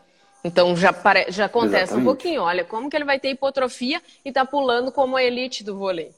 Então 0.44 0.76
já, 0.76 0.92
pare... 0.92 1.26
já 1.30 1.46
acontece 1.46 1.84
exatamente. 1.84 2.02
um 2.02 2.06
pouquinho. 2.06 2.42
Olha, 2.42 2.64
como 2.64 2.90
que 2.90 2.96
ele 2.96 3.06
vai 3.06 3.20
ter 3.20 3.30
hipotrofia 3.30 4.02
e 4.26 4.30
está 4.30 4.46
pulando 4.46 4.92
como 4.92 5.16
a 5.16 5.24
elite 5.24 5.64
do 5.64 5.78
vôlei? 5.78 6.12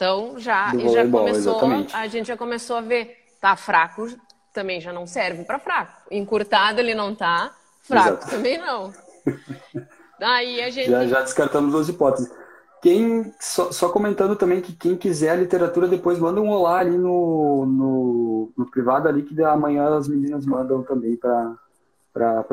Então 0.00 0.38
já, 0.38 0.74
e 0.74 0.88
já 0.88 1.06
começou, 1.06 1.52
exatamente. 1.52 1.94
a 1.94 2.06
gente 2.06 2.28
já 2.28 2.36
começou 2.36 2.76
a 2.76 2.80
ver, 2.80 3.18
tá 3.38 3.54
fraco, 3.54 4.08
também 4.50 4.80
já 4.80 4.94
não 4.94 5.06
serve 5.06 5.44
para 5.44 5.58
fraco. 5.58 5.92
Encurtado 6.10 6.80
ele 6.80 6.94
não 6.94 7.14
tá, 7.14 7.54
fraco 7.82 8.16
Exato. 8.16 8.30
também 8.30 8.56
não. 8.56 8.90
Daí 10.18 10.62
a 10.62 10.70
gente. 10.70 10.90
Já, 10.90 11.06
já 11.06 11.20
descartamos 11.20 11.72
duas 11.72 11.90
hipóteses. 11.90 12.32
Quem, 12.80 13.30
só, 13.38 13.70
só, 13.72 13.90
comentando 13.90 14.34
também 14.36 14.62
que 14.62 14.72
quem 14.72 14.96
quiser 14.96 15.32
a 15.32 15.36
literatura, 15.36 15.86
depois 15.86 16.18
manda 16.18 16.40
um 16.40 16.48
olá 16.48 16.78
ali 16.78 16.96
no, 16.96 17.66
no, 17.66 18.52
no 18.56 18.70
privado 18.70 19.06
ali, 19.06 19.22
que 19.22 19.38
amanhã 19.42 19.98
as 19.98 20.08
meninas 20.08 20.46
mandam 20.46 20.82
também 20.82 21.14
para 21.14 21.58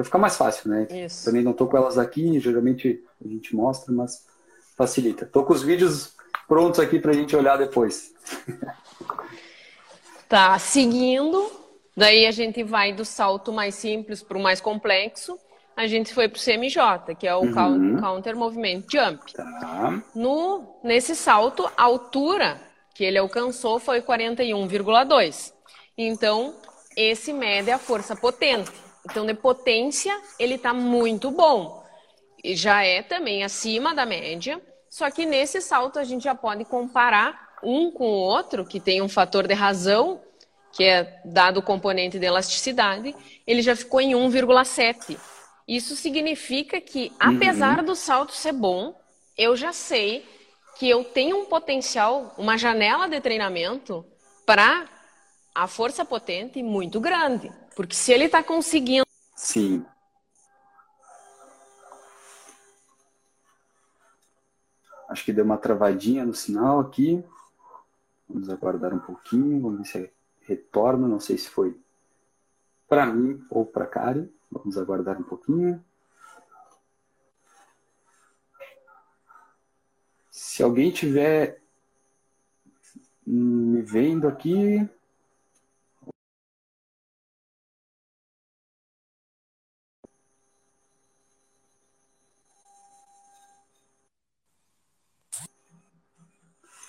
ficar 0.03 0.17
mais 0.17 0.35
fácil, 0.35 0.69
né? 0.69 0.85
Isso. 0.91 1.23
Também 1.23 1.41
não 1.41 1.53
tô 1.53 1.65
com 1.65 1.77
elas 1.77 1.97
aqui, 1.97 2.37
geralmente 2.41 3.01
a 3.23 3.27
gente 3.29 3.55
mostra, 3.55 3.93
mas 3.93 4.25
facilita. 4.75 5.25
Tô 5.25 5.45
com 5.45 5.53
os 5.53 5.63
vídeos 5.63 6.16
prontos 6.47 6.79
aqui 6.79 6.99
para 6.99 7.11
a 7.11 7.13
gente 7.13 7.35
olhar 7.35 7.57
depois. 7.57 8.13
Tá, 10.29 10.59
seguindo, 10.59 11.49
daí 11.95 12.25
a 12.25 12.31
gente 12.31 12.61
vai 12.61 12.91
do 12.91 13.05
salto 13.05 13.53
mais 13.53 13.75
simples 13.75 14.21
para 14.21 14.37
o 14.37 14.41
mais 14.41 14.59
complexo 14.59 15.39
a 15.77 15.85
gente 15.85 16.11
foi 16.11 16.27
para 16.27 16.39
o 16.39 16.43
CMJ, 16.43 17.15
que 17.19 17.27
é 17.27 17.35
o 17.35 17.41
uhum. 17.41 18.01
Counter 18.01 18.35
Movement 18.35 18.81
Jump. 18.91 19.31
Tá. 19.31 20.01
No, 20.15 20.79
nesse 20.83 21.15
salto, 21.15 21.69
a 21.77 21.83
altura 21.83 22.59
que 22.95 23.03
ele 23.03 23.19
alcançou 23.19 23.77
foi 23.77 24.01
41,2. 24.01 25.53
Então, 25.95 26.55
esse 26.95 27.31
mede 27.31 27.69
a 27.69 27.77
força 27.77 28.15
potente. 28.15 28.71
Então, 29.05 29.23
de 29.23 29.35
potência, 29.35 30.19
ele 30.39 30.55
está 30.55 30.73
muito 30.73 31.29
bom. 31.29 31.85
E 32.43 32.55
já 32.55 32.83
é 32.83 33.03
também 33.03 33.43
acima 33.43 33.93
da 33.93 34.03
média. 34.03 34.59
Só 34.97 35.11
que 35.11 35.27
nesse 35.27 35.61
salto 35.61 35.99
a 35.99 36.03
gente 36.03 36.23
já 36.23 36.33
pode 36.33 36.65
comparar 36.65 37.49
um 37.61 37.91
com 37.91 38.07
o 38.07 38.17
outro, 38.17 38.65
que 38.65 38.79
tem 38.79 38.99
um 38.99 39.07
fator 39.07 39.47
de 39.47 39.53
razão, 39.53 40.19
que 40.71 40.83
é 40.83 41.21
dado 41.23 41.59
o 41.59 41.61
componente 41.61 42.17
de 42.17 42.25
elasticidade, 42.25 43.15
ele 43.45 43.61
já 43.61 43.75
ficou 43.75 44.01
em 44.01 44.13
1,7. 44.13 45.15
Isso 45.67 45.95
significa 45.95 46.81
que, 46.81 47.13
apesar 47.19 47.77
uhum. 47.77 47.85
do 47.85 47.95
salto 47.95 48.33
ser 48.33 48.53
bom, 48.53 48.99
eu 49.37 49.55
já 49.55 49.71
sei 49.71 50.25
que 50.79 50.89
eu 50.89 51.03
tenho 51.03 51.41
um 51.41 51.45
potencial, 51.45 52.33
uma 52.35 52.57
janela 52.57 53.07
de 53.07 53.21
treinamento 53.21 54.03
para 54.47 54.89
a 55.53 55.67
força 55.67 56.03
potente 56.03 56.63
muito 56.63 56.99
grande. 56.99 57.51
Porque 57.75 57.93
se 57.93 58.11
ele 58.11 58.25
está 58.25 58.41
conseguindo. 58.41 59.05
Sim. 59.35 59.85
Acho 65.07 65.23
que 65.23 65.33
deu 65.33 65.45
uma 65.45 65.57
travadinha 65.57 66.25
no 66.25 66.33
sinal 66.33 66.79
aqui. 66.79 67.23
Vamos 68.27 68.49
aguardar 68.49 68.93
um 68.93 68.99
pouquinho, 68.99 69.61
vamos 69.61 69.77
ver 69.79 69.85
se 69.85 70.13
retorna. 70.41 71.07
Não 71.07 71.19
sei 71.19 71.37
se 71.37 71.49
foi 71.49 71.79
para 72.87 73.05
mim 73.05 73.43
ou 73.49 73.65
para 73.65 73.87
Kari. 73.87 74.31
Vamos 74.51 74.77
aguardar 74.77 75.19
um 75.19 75.23
pouquinho. 75.23 75.83
Se 80.29 80.61
alguém 80.61 80.91
tiver 80.91 81.61
me 83.25 83.81
vendo 83.81 84.27
aqui. 84.27 84.89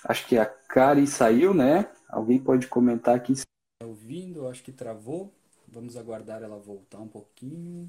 Acho 0.09 0.27
que 0.27 0.39
a 0.39 0.45
Kari 0.47 1.05
saiu, 1.05 1.53
né? 1.53 1.87
Alguém 2.07 2.39
pode 2.39 2.65
comentar 2.67 3.15
aqui. 3.15 3.33
Está 3.33 3.47
ouvindo? 3.85 4.47
Acho 4.47 4.63
que 4.63 4.71
travou. 4.71 5.31
Vamos 5.67 5.95
aguardar 5.95 6.41
ela 6.41 6.57
voltar 6.57 6.97
um 6.97 7.07
pouquinho. 7.07 7.87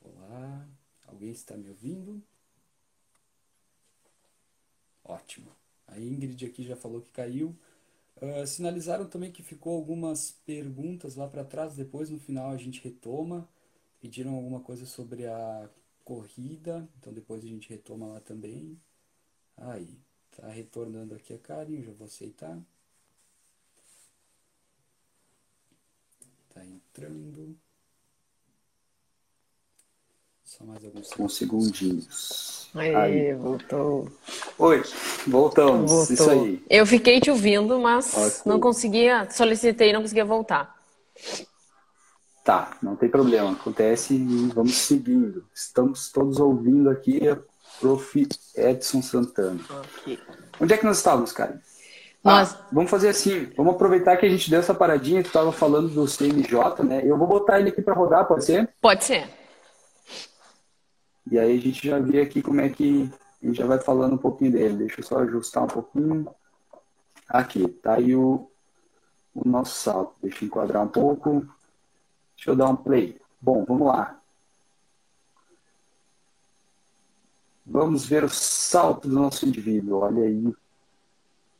Olá, 0.00 0.66
alguém 1.06 1.30
está 1.30 1.54
me 1.58 1.68
ouvindo? 1.68 2.22
Ótimo. 5.04 5.54
A 5.86 6.00
Ingrid 6.00 6.46
aqui 6.46 6.62
já 6.64 6.74
falou 6.74 7.02
que 7.02 7.10
caiu. 7.10 7.54
Uh, 8.16 8.46
sinalizaram 8.46 9.06
também 9.06 9.30
que 9.30 9.42
ficou 9.42 9.76
algumas 9.76 10.30
perguntas 10.46 11.16
lá 11.16 11.28
para 11.28 11.44
trás, 11.44 11.76
depois 11.76 12.08
no 12.08 12.18
final 12.18 12.50
a 12.50 12.56
gente 12.56 12.82
retoma. 12.82 13.46
Pediram 14.06 14.36
alguma 14.36 14.60
coisa 14.60 14.86
sobre 14.86 15.26
a 15.26 15.68
corrida, 16.04 16.88
então 16.96 17.12
depois 17.12 17.42
a 17.42 17.48
gente 17.48 17.68
retoma 17.68 18.06
lá 18.06 18.20
também. 18.20 18.80
Aí, 19.56 19.98
Tá 20.36 20.48
retornando 20.48 21.14
aqui 21.14 21.32
a 21.32 21.38
Karen, 21.38 21.82
já 21.82 21.92
vou 21.92 22.06
aceitar. 22.06 22.56
Tá 26.52 26.62
entrando. 26.64 27.56
Só 30.44 30.62
mais 30.64 30.84
alguns 30.84 31.34
segundinhos. 31.34 32.70
Aí, 32.74 32.94
Aí, 32.94 33.34
voltou. 33.34 34.12
Oi, 34.58 34.82
voltamos. 35.26 35.90
Voltou. 35.90 36.14
Isso 36.14 36.30
aí. 36.30 36.62
Eu 36.68 36.86
fiquei 36.86 37.18
te 37.18 37.30
ouvindo, 37.30 37.80
mas 37.80 38.14
okay. 38.14 38.52
não 38.52 38.60
conseguia, 38.60 39.28
solicitei, 39.30 39.92
não 39.92 40.02
conseguia 40.02 40.24
voltar. 40.24 40.76
Tá, 42.46 42.76
não 42.80 42.94
tem 42.94 43.08
problema. 43.08 43.50
Acontece 43.50 44.14
e 44.14 44.46
vamos 44.54 44.76
seguindo. 44.76 45.44
Estamos 45.52 46.12
todos 46.12 46.38
ouvindo 46.38 46.88
aqui 46.88 47.20
Prof. 47.80 48.28
Edson 48.54 49.02
Santana. 49.02 49.58
Okay. 49.98 50.16
Onde 50.60 50.72
é 50.72 50.78
que 50.78 50.86
nós 50.86 50.98
estávamos, 50.98 51.32
cara? 51.32 51.60
Nós... 52.22 52.54
Ah, 52.54 52.68
vamos 52.70 52.88
fazer 52.88 53.08
assim, 53.08 53.50
vamos 53.56 53.74
aproveitar 53.74 54.16
que 54.16 54.26
a 54.26 54.28
gente 54.28 54.48
deu 54.48 54.60
essa 54.60 54.72
paradinha, 54.72 55.24
tu 55.24 55.26
estava 55.26 55.50
falando 55.50 55.88
do 55.88 56.06
CMJ, 56.06 56.84
né? 56.84 57.02
Eu 57.04 57.18
vou 57.18 57.26
botar 57.26 57.58
ele 57.58 57.70
aqui 57.70 57.82
para 57.82 57.94
rodar, 57.94 58.28
pode 58.28 58.44
ser? 58.44 58.72
Pode 58.80 59.04
ser. 59.04 59.28
E 61.28 61.40
aí 61.40 61.58
a 61.58 61.60
gente 61.60 61.84
já 61.84 61.98
vê 61.98 62.20
aqui 62.20 62.40
como 62.40 62.60
é 62.60 62.68
que 62.68 63.10
a 63.42 63.46
gente 63.46 63.58
já 63.58 63.66
vai 63.66 63.80
falando 63.80 64.14
um 64.14 64.18
pouquinho 64.18 64.52
dele. 64.52 64.76
Deixa 64.76 65.00
eu 65.00 65.04
só 65.04 65.18
ajustar 65.18 65.64
um 65.64 65.68
pouquinho. 65.68 66.28
Aqui, 67.28 67.66
tá 67.66 67.94
aí 67.94 68.14
o, 68.14 68.48
o 69.34 69.48
nosso 69.48 69.74
salto. 69.80 70.14
Deixa 70.22 70.44
eu 70.44 70.46
enquadrar 70.46 70.84
um 70.84 70.88
pouco. 70.88 71.44
Deixa 72.36 72.50
eu 72.50 72.56
dar 72.56 72.68
um 72.68 72.76
play. 72.76 73.20
Bom, 73.40 73.64
vamos 73.64 73.88
lá. 73.88 74.20
Vamos 77.64 78.06
ver 78.06 78.22
o 78.22 78.28
salto 78.28 79.08
do 79.08 79.14
nosso 79.14 79.46
indivíduo. 79.46 80.00
Olha 80.00 80.22
aí. 80.22 80.54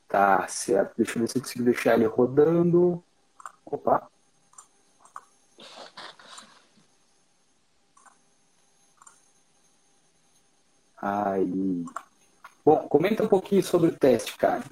Tá 0.08 0.46
certo. 0.46 0.94
Deixa 0.96 1.18
eu 1.18 1.22
ver 1.22 1.28
se 1.28 1.38
eu 1.38 1.42
consigo 1.42 1.64
deixar 1.64 1.94
ele 1.94 2.06
rodando. 2.06 3.02
Opa. 3.64 4.08
Aí. 10.96 11.84
Bom, 12.64 12.88
comenta 12.88 13.22
um 13.22 13.28
pouquinho 13.28 13.62
sobre 13.62 13.90
o 13.90 13.96
teste, 13.96 14.36
cara. 14.36 14.64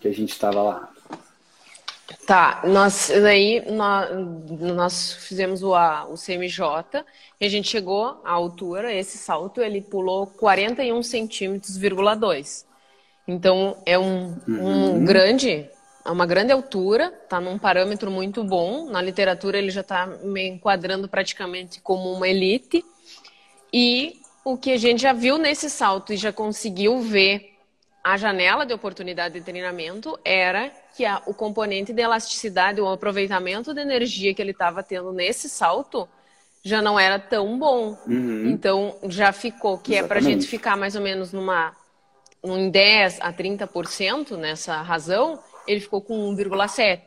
Que 0.00 0.08
a 0.08 0.12
gente 0.12 0.32
estava 0.32 0.62
lá. 0.62 0.92
Tá, 2.30 2.62
nós 2.64 3.10
daí 3.20 3.60
nós, 3.72 4.08
nós 4.60 5.12
fizemos 5.14 5.64
o, 5.64 5.74
a, 5.74 6.04
o 6.04 6.14
CMJ 6.14 7.04
e 7.40 7.44
a 7.44 7.48
gente 7.48 7.68
chegou 7.68 8.20
à 8.24 8.30
altura, 8.30 8.94
esse 8.94 9.18
salto 9.18 9.60
ele 9.60 9.80
pulou 9.80 10.28
41 10.28 11.02
centímetros, 11.02 11.76
2. 11.76 12.66
Então 13.26 13.76
é 13.84 13.98
um, 13.98 14.38
uhum. 14.46 15.00
um 15.00 15.04
grande, 15.04 15.68
uma 16.06 16.24
grande 16.24 16.52
altura, 16.52 17.12
está 17.24 17.40
num 17.40 17.58
parâmetro 17.58 18.12
muito 18.12 18.44
bom. 18.44 18.88
Na 18.88 19.02
literatura 19.02 19.58
ele 19.58 19.70
já 19.70 19.80
está 19.80 20.06
me 20.06 20.50
enquadrando 20.50 21.08
praticamente 21.08 21.80
como 21.80 22.12
uma 22.12 22.28
elite. 22.28 22.84
E 23.72 24.20
o 24.44 24.56
que 24.56 24.70
a 24.70 24.76
gente 24.76 25.02
já 25.02 25.12
viu 25.12 25.36
nesse 25.36 25.68
salto 25.68 26.12
e 26.12 26.16
já 26.16 26.32
conseguiu 26.32 27.00
ver 27.00 27.49
a 28.02 28.16
janela 28.16 28.64
de 28.64 28.72
oportunidade 28.72 29.34
de 29.34 29.44
treinamento 29.44 30.18
era 30.24 30.70
que 30.96 31.04
a, 31.04 31.22
o 31.26 31.34
componente 31.34 31.92
de 31.92 32.00
elasticidade, 32.00 32.80
o 32.80 32.88
aproveitamento 32.88 33.74
de 33.74 33.80
energia 33.80 34.34
que 34.34 34.40
ele 34.40 34.52
estava 34.52 34.82
tendo 34.82 35.12
nesse 35.12 35.48
salto 35.48 36.08
já 36.62 36.80
não 36.80 36.98
era 36.98 37.18
tão 37.18 37.58
bom. 37.58 37.98
Uhum. 38.06 38.48
Então 38.48 38.96
já 39.04 39.32
ficou, 39.32 39.78
que 39.78 39.92
Exatamente. 39.92 40.04
é 40.04 40.08
para 40.08 40.18
a 40.18 40.22
gente 40.22 40.46
ficar 40.46 40.76
mais 40.76 40.94
ou 40.96 41.02
menos 41.02 41.32
numa 41.32 41.76
em 42.42 42.70
10 42.70 43.20
a 43.20 43.32
30% 43.32 44.36
nessa 44.36 44.80
razão, 44.80 45.38
ele 45.66 45.80
ficou 45.80 46.00
com 46.00 46.34
1,7. 46.34 47.00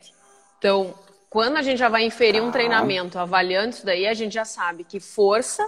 Então, 0.60 0.94
quando 1.28 1.58
a 1.58 1.64
gente 1.64 1.80
já 1.80 1.90
vai 1.90 2.06
inferir 2.06 2.42
um 2.42 2.50
ah. 2.50 2.52
treinamento 2.52 3.18
avaliando 3.18 3.72
isso 3.72 3.86
daí, 3.86 4.06
a 4.06 4.14
gente 4.14 4.34
já 4.34 4.46
sabe 4.46 4.84
que 4.84 5.00
força 5.00 5.68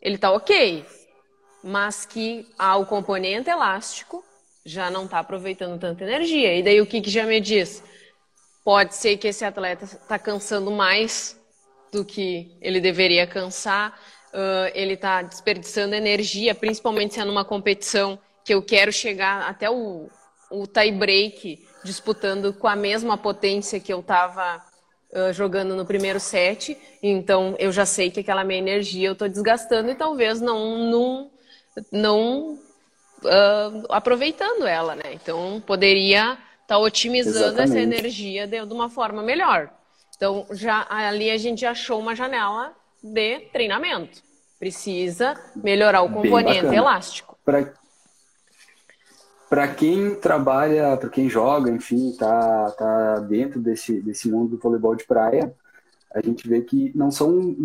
ele 0.00 0.14
está 0.14 0.30
ok, 0.30 0.86
mas 1.62 2.06
que 2.06 2.48
ah, 2.56 2.76
o 2.76 2.86
componente 2.86 3.50
elástico 3.50 4.24
já 4.64 4.90
não 4.90 5.04
está 5.04 5.18
aproveitando 5.18 5.78
tanta 5.78 6.04
energia. 6.04 6.56
E 6.56 6.62
daí 6.62 6.80
o 6.80 6.86
que, 6.86 7.00
que 7.00 7.10
já 7.10 7.24
me 7.24 7.40
diz? 7.40 7.82
Pode 8.64 8.94
ser 8.94 9.16
que 9.16 9.28
esse 9.28 9.44
atleta 9.44 9.84
está 9.84 10.18
cansando 10.18 10.70
mais 10.70 11.38
do 11.90 12.04
que 12.04 12.56
ele 12.60 12.80
deveria 12.80 13.26
cansar, 13.26 13.98
uh, 14.32 14.70
ele 14.74 14.94
está 14.94 15.22
desperdiçando 15.22 15.94
energia, 15.94 16.54
principalmente 16.54 17.14
se 17.14 17.20
é 17.20 17.24
numa 17.24 17.44
competição 17.44 18.18
que 18.44 18.54
eu 18.54 18.62
quero 18.62 18.92
chegar 18.92 19.48
até 19.48 19.68
o, 19.70 20.08
o 20.50 20.66
tie 20.66 20.92
break 20.92 21.66
disputando 21.84 22.52
com 22.52 22.68
a 22.68 22.76
mesma 22.76 23.16
potência 23.16 23.80
que 23.80 23.92
eu 23.92 24.00
estava 24.00 24.62
uh, 25.12 25.32
jogando 25.32 25.74
no 25.74 25.84
primeiro 25.84 26.20
set. 26.20 26.76
Então 27.02 27.56
eu 27.58 27.72
já 27.72 27.86
sei 27.86 28.10
que 28.10 28.20
aquela 28.20 28.44
minha 28.44 28.58
energia 28.58 29.08
eu 29.08 29.14
estou 29.14 29.28
desgastando 29.28 29.90
e 29.90 29.94
talvez 29.94 30.40
não, 30.40 30.78
não, 30.78 31.30
não 31.90 32.58
uh, 33.24 33.86
aproveitando 33.88 34.66
ela, 34.66 34.94
né? 34.94 35.14
Então 35.14 35.62
poderia 35.66 36.32
estar 36.32 36.66
tá 36.66 36.78
otimizando 36.78 37.38
Exatamente. 37.38 37.70
essa 37.70 37.80
energia 37.80 38.46
de, 38.46 38.64
de, 38.64 38.72
uma 38.72 38.88
forma 38.88 39.22
melhor. 39.22 39.70
Então 40.16 40.46
já 40.52 40.86
ali 40.88 41.30
a 41.30 41.38
gente 41.38 41.64
achou 41.64 41.98
uma 41.98 42.14
janela 42.14 42.72
de 43.02 43.40
treinamento. 43.52 44.22
Precisa 44.58 45.34
melhorar 45.56 46.02
o 46.02 46.12
componente 46.12 46.74
elástico. 46.74 47.38
Pra... 47.44 47.72
Para 49.48 49.66
quem 49.66 50.14
trabalha, 50.14 50.96
para 50.96 51.08
quem 51.08 51.28
joga, 51.28 51.72
enfim, 51.72 52.14
tá, 52.16 52.70
tá 52.70 53.18
dentro 53.18 53.58
desse, 53.58 54.00
desse 54.00 54.30
mundo 54.30 54.50
do 54.50 54.58
voleibol 54.58 54.94
de 54.94 55.02
praia, 55.02 55.52
a 56.14 56.20
gente 56.20 56.48
vê 56.48 56.60
que 56.60 56.92
não 56.94 57.10
são. 57.10 57.56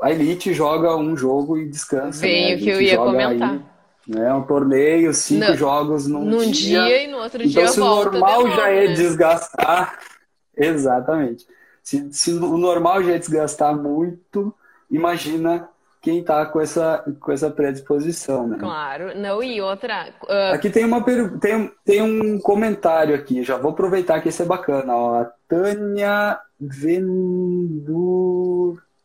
A 0.00 0.10
elite 0.10 0.52
joga 0.52 0.96
um 0.96 1.16
jogo 1.16 1.58
e 1.58 1.68
descansa. 1.68 2.24
Né? 2.24 2.54
o 2.54 2.58
que 2.58 2.68
eu 2.68 2.80
ia 2.80 2.96
comentar. 2.96 3.52
Aí, 3.52 3.62
né? 4.06 4.32
Um 4.32 4.42
torneio, 4.42 5.12
cinco 5.14 5.46
não, 5.46 5.56
jogos 5.56 6.06
num, 6.06 6.24
num 6.24 6.50
dia, 6.50 6.82
dia, 6.84 7.04
e 7.04 7.06
no 7.08 7.18
outro 7.18 7.42
então, 7.42 7.62
dia 7.62 7.68
se 7.68 7.80
volta. 7.80 8.08
o 8.08 8.12
normal 8.12 8.50
já 8.50 8.68
é 8.68 8.88
né? 8.88 8.94
desgastar. 8.94 9.98
Exatamente. 10.56 11.46
Se, 11.82 12.12
se 12.12 12.32
o 12.32 12.56
normal 12.58 13.02
já 13.02 13.12
é 13.12 13.18
desgastar 13.18 13.74
muito, 13.76 14.54
imagina 14.90 15.68
quem 16.00 16.20
está 16.20 16.46
com 16.46 16.60
essa, 16.60 17.04
com 17.20 17.30
essa 17.30 17.50
predisposição, 17.50 18.48
né? 18.48 18.56
Claro. 18.58 19.18
Não, 19.18 19.42
e 19.42 19.60
outra... 19.60 20.08
Uh... 20.22 20.54
Aqui 20.54 20.70
tem, 20.70 20.84
uma, 20.84 21.04
tem, 21.40 21.70
tem 21.84 22.00
um 22.02 22.38
comentário 22.40 23.14
aqui, 23.14 23.42
já 23.42 23.58
vou 23.58 23.72
aproveitar 23.72 24.20
que 24.20 24.30
esse 24.30 24.40
é 24.42 24.46
bacana. 24.46 24.96
Ó. 24.96 25.20
A 25.20 25.24
Tânia 25.46 26.38
Vendur... 26.58 27.60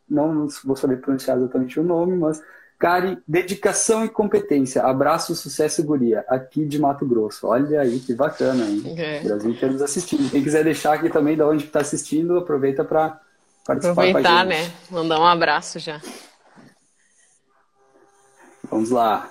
Não 0.08 0.46
vou 0.64 0.76
saber 0.76 1.00
pronunciar 1.00 1.36
exatamente 1.36 1.80
o 1.80 1.82
nome, 1.82 2.16
mas 2.16 2.40
Cari, 2.78 3.16
dedicação 3.26 4.04
e 4.04 4.08
competência. 4.08 4.82
Abraço, 4.82 5.34
sucesso 5.34 5.80
e 5.80 5.84
guria. 5.84 6.24
Aqui 6.28 6.66
de 6.66 6.78
Mato 6.78 7.06
Grosso. 7.06 7.46
Olha 7.46 7.80
aí 7.80 7.98
que 8.00 8.14
bacana, 8.14 8.66
hein? 8.66 8.94
É. 8.98 9.20
Brasil 9.20 9.50
inteiro 9.50 9.72
nos 9.72 9.82
assistindo. 9.82 10.30
Quem 10.30 10.42
quiser 10.42 10.62
deixar 10.62 10.92
aqui 10.92 11.08
também 11.08 11.36
de 11.36 11.42
onde 11.42 11.64
está 11.64 11.80
assistindo, 11.80 12.36
aproveita 12.36 12.84
para 12.84 13.18
participar 13.64 13.92
Aproveitar, 13.92 14.44
né? 14.44 14.70
Mandar 14.90 15.18
um 15.18 15.24
abraço 15.24 15.78
já. 15.78 16.02
Vamos 18.70 18.90
lá. 18.90 19.30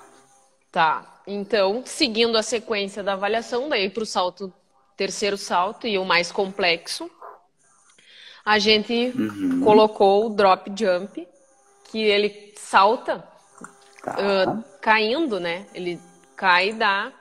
Tá. 0.72 1.22
Então, 1.28 1.84
seguindo 1.86 2.38
a 2.38 2.44
sequência 2.44 3.04
da 3.04 3.14
avaliação, 3.14 3.70
daí 3.70 3.92
para 3.92 4.04
o 4.04 4.08
salto, 4.08 4.52
terceiro 4.98 5.38
salto 5.38 5.86
e 5.86 6.00
o 6.00 6.06
mais 6.06 6.32
complexo, 6.32 7.10
a 8.44 8.58
gente 8.58 9.14
uhum. 9.16 9.62
colocou 9.64 10.26
o 10.26 10.30
drop 10.30 10.72
jump, 10.76 11.28
que 11.92 12.00
ele 12.00 12.54
salta 12.58 13.35
tá. 14.06 14.16
uh, 14.18 14.64
caindo, 14.80 15.40
né? 15.40 15.66
Ele 15.74 16.00
cai 16.36 16.72
da 16.72 17.12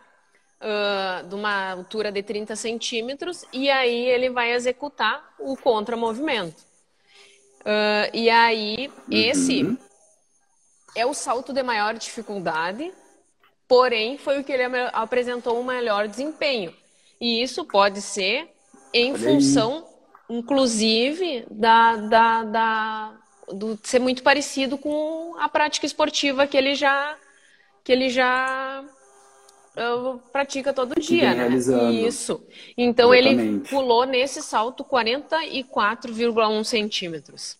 uh, 0.61 1.27
de 1.27 1.35
uma 1.35 1.73
altura 1.73 2.12
de 2.12 2.23
30 2.23 2.55
centímetros 2.57 3.44
e 3.53 3.70
aí 3.70 4.07
ele 4.07 4.31
vai 4.31 4.53
executar 4.53 5.35
o 5.38 5.57
contramovimento. 5.57 6.62
Uh, 7.61 8.12
e 8.12 8.29
aí, 8.29 8.88
uhum. 8.88 9.05
esse 9.11 9.79
é 10.94 11.07
o 11.07 11.14
salto 11.14 11.53
de 11.53 11.62
maior 11.62 11.94
dificuldade, 11.94 12.92
porém 13.66 14.18
foi 14.18 14.38
o 14.38 14.44
que 14.44 14.53
ele 14.53 14.64
apresentou 14.92 15.59
um 15.59 15.64
melhor 15.64 16.07
desempenho. 16.07 16.75
E 17.20 17.42
isso 17.42 17.64
pode 17.64 18.03
ser 18.03 18.51
em 18.92 19.12
Olha 19.12 19.23
função, 19.23 19.77
aí. 20.29 20.37
inclusive, 20.38 21.47
da, 21.51 21.97
da, 21.97 22.44
da, 22.44 23.12
do 23.52 23.78
ser 23.83 23.98
muito 23.98 24.22
parecido 24.22 24.78
com 24.78 25.35
a 25.38 25.48
prática 25.48 25.87
esportiva 25.87 26.46
que 26.46 26.57
ele 26.57 26.74
já 26.74 27.16
que 27.83 27.92
ele 27.92 28.09
já 28.09 28.83
uh, 29.76 30.18
pratica 30.33 30.72
todo 30.72 30.98
dia, 30.98 31.35
né? 31.35 31.48
Isso. 31.90 32.42
Então 32.76 33.12
Exatamente. 33.12 33.46
ele 33.46 33.68
pulou 33.68 34.07
nesse 34.07 34.42
salto 34.42 34.83
44,1 34.85 36.64
centímetros. 36.64 37.59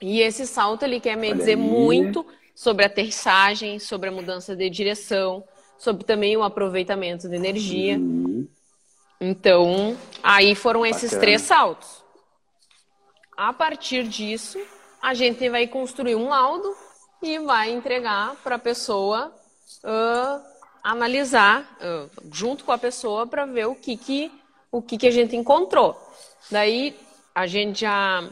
E 0.00 0.20
esse 0.20 0.46
salto 0.46 0.84
ele 0.84 1.00
quer 1.00 1.16
me 1.16 1.32
dizer 1.32 1.56
muito 1.56 2.24
sobre 2.54 2.84
a 2.84 2.86
aterrissagem, 2.86 3.78
sobre 3.78 4.08
a 4.08 4.12
mudança 4.12 4.54
de 4.54 4.68
direção, 4.68 5.44
sobre 5.78 6.04
também 6.04 6.36
o 6.36 6.42
aproveitamento 6.42 7.28
de 7.28 7.34
energia. 7.34 7.96
Uhum. 7.96 8.46
Então, 9.20 9.96
aí 10.22 10.54
foram 10.54 10.84
esses 10.84 11.10
Bacana. 11.10 11.20
três 11.20 11.42
saltos. 11.42 12.02
A 13.36 13.52
partir 13.52 14.06
disso, 14.06 14.58
a 15.02 15.14
gente 15.14 15.50
vai 15.50 15.66
construir 15.66 16.14
um 16.14 16.28
laudo 16.28 16.74
e 17.20 17.38
vai 17.40 17.72
entregar 17.72 18.36
para 18.44 18.54
a 18.54 18.58
pessoa 18.58 19.32
uh, 19.82 20.42
analisar 20.82 21.76
uh, 21.80 22.10
junto 22.32 22.64
com 22.64 22.70
a 22.70 22.78
pessoa 22.78 23.26
para 23.26 23.44
ver 23.44 23.66
o 23.66 23.74
que 23.74 23.96
que 23.96 24.32
o 24.70 24.80
que 24.80 24.96
que 24.96 25.06
a 25.06 25.10
gente 25.10 25.36
encontrou. 25.36 26.00
Daí 26.50 26.96
a 27.34 27.46
gente 27.46 27.80
já 27.80 28.24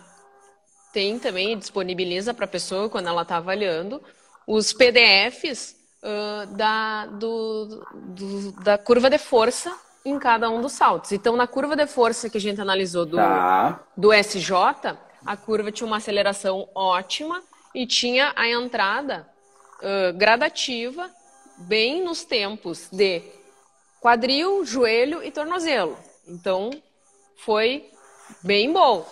tem 0.92 1.18
também 1.18 1.58
disponibiliza 1.58 2.32
para 2.32 2.44
a 2.44 2.48
pessoa 2.48 2.88
quando 2.88 3.08
ela 3.08 3.22
está 3.22 3.36
avaliando 3.36 4.00
os 4.46 4.72
PDFs 4.72 5.76
uh, 6.02 6.46
da, 6.54 7.06
do, 7.06 7.84
do, 7.94 8.52
da 8.62 8.78
curva 8.78 9.10
de 9.10 9.18
força 9.18 9.76
em 10.04 10.18
cada 10.18 10.48
um 10.48 10.60
dos 10.60 10.72
saltos. 10.72 11.12
Então, 11.12 11.36
na 11.36 11.46
curva 11.46 11.76
de 11.76 11.86
força 11.86 12.30
que 12.30 12.38
a 12.38 12.40
gente 12.40 12.60
analisou 12.60 13.04
do, 13.04 13.16
tá. 13.16 13.80
do 13.96 14.12
SJ, 14.12 14.50
a 15.24 15.36
curva 15.36 15.70
tinha 15.70 15.86
uma 15.86 15.98
aceleração 15.98 16.68
ótima 16.74 17.42
e 17.74 17.86
tinha 17.86 18.32
a 18.36 18.48
entrada 18.48 19.28
uh, 19.78 20.16
gradativa 20.16 21.10
bem 21.58 22.02
nos 22.02 22.24
tempos 22.24 22.88
de 22.90 23.22
quadril, 24.00 24.64
joelho 24.64 25.22
e 25.22 25.30
tornozelo. 25.30 25.96
Então, 26.26 26.70
foi 27.36 27.90
bem 28.42 28.72
bom. 28.72 29.06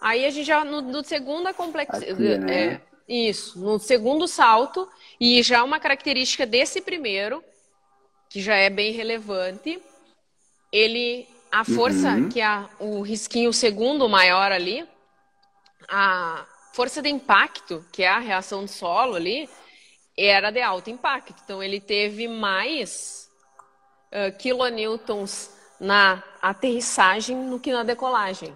Aí 0.00 0.24
a 0.24 0.30
gente 0.30 0.46
já 0.46 0.64
no, 0.64 0.82
no 0.82 1.02
segunda 1.02 1.54
complexidade. 1.54 2.38
Né? 2.38 2.54
É, 2.54 2.80
isso, 3.08 3.58
no 3.58 3.78
segundo 3.78 4.28
salto, 4.28 4.88
e 5.18 5.42
já 5.42 5.64
uma 5.64 5.80
característica 5.80 6.44
desse 6.44 6.80
primeiro, 6.80 7.42
que 8.28 8.42
já 8.42 8.56
é 8.56 8.68
bem 8.68 8.92
relevante, 8.92 9.80
ele, 10.70 11.26
a 11.50 11.64
força, 11.64 12.10
uhum. 12.10 12.28
que 12.28 12.40
é 12.40 12.64
o 12.78 13.00
risquinho 13.00 13.52
segundo 13.52 14.08
maior 14.08 14.52
ali, 14.52 14.86
a 15.88 16.44
força 16.72 17.00
de 17.00 17.08
impacto, 17.08 17.84
que 17.92 18.02
é 18.02 18.08
a 18.08 18.18
reação 18.18 18.64
do 18.64 18.70
solo 18.70 19.14
ali, 19.14 19.48
era 20.16 20.50
de 20.50 20.60
alto 20.60 20.90
impacto. 20.90 21.34
Então, 21.44 21.62
ele 21.62 21.80
teve 21.80 22.28
mais 22.28 23.28
uh, 24.12 24.36
kilonewtons 24.38 25.50
na 25.80 26.22
aterrissagem 26.40 27.50
do 27.50 27.58
que 27.58 27.72
na 27.72 27.82
decolagem. 27.82 28.54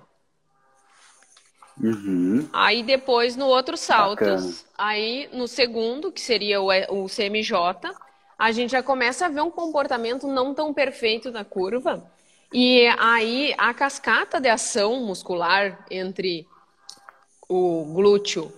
Uhum. 1.82 2.48
Aí 2.52 2.82
depois 2.82 3.36
no 3.36 3.46
outro 3.46 3.76
salto, 3.76 4.24
aí 4.76 5.28
no 5.32 5.48
segundo, 5.48 6.12
que 6.12 6.20
seria 6.20 6.60
o, 6.60 6.68
o 6.68 7.06
CMJ, 7.06 7.54
a 8.38 8.52
gente 8.52 8.70
já 8.70 8.82
começa 8.82 9.26
a 9.26 9.28
ver 9.28 9.40
um 9.40 9.50
comportamento 9.50 10.26
não 10.26 10.54
tão 10.54 10.72
perfeito 10.72 11.30
na 11.30 11.44
curva 11.44 12.02
E 12.52 12.86
aí 12.98 13.54
a 13.56 13.72
cascata 13.72 14.40
de 14.40 14.48
ação 14.48 15.00
muscular 15.00 15.84
entre 15.90 16.46
o 17.50 17.84
glúteo, 17.84 18.52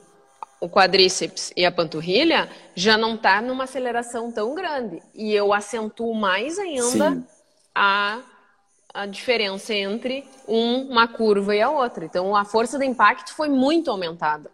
o 0.61 0.68
quadríceps 0.68 1.50
e 1.57 1.64
a 1.64 1.72
panturrilha 1.72 2.50
já 2.74 2.98
não 2.98 3.14
está 3.14 3.40
numa 3.40 3.64
aceleração 3.64 4.31
tão 4.31 4.55
grande. 4.55 5.02
E 5.14 5.33
eu 5.33 5.55
acentuo 5.55 6.14
mais 6.14 6.59
ainda 6.59 7.24
a, 7.74 8.20
a 8.92 9.07
diferença 9.07 9.72
entre 9.72 10.28
um, 10.46 10.90
uma 10.90 11.09
curva 11.09 11.57
e 11.57 11.62
a 11.62 11.70
outra. 11.70 12.05
Então 12.05 12.37
a 12.37 12.44
força 12.44 12.76
do 12.76 12.85
impacto 12.85 13.35
foi 13.35 13.48
muito 13.48 13.90
aumentada. 13.90 14.50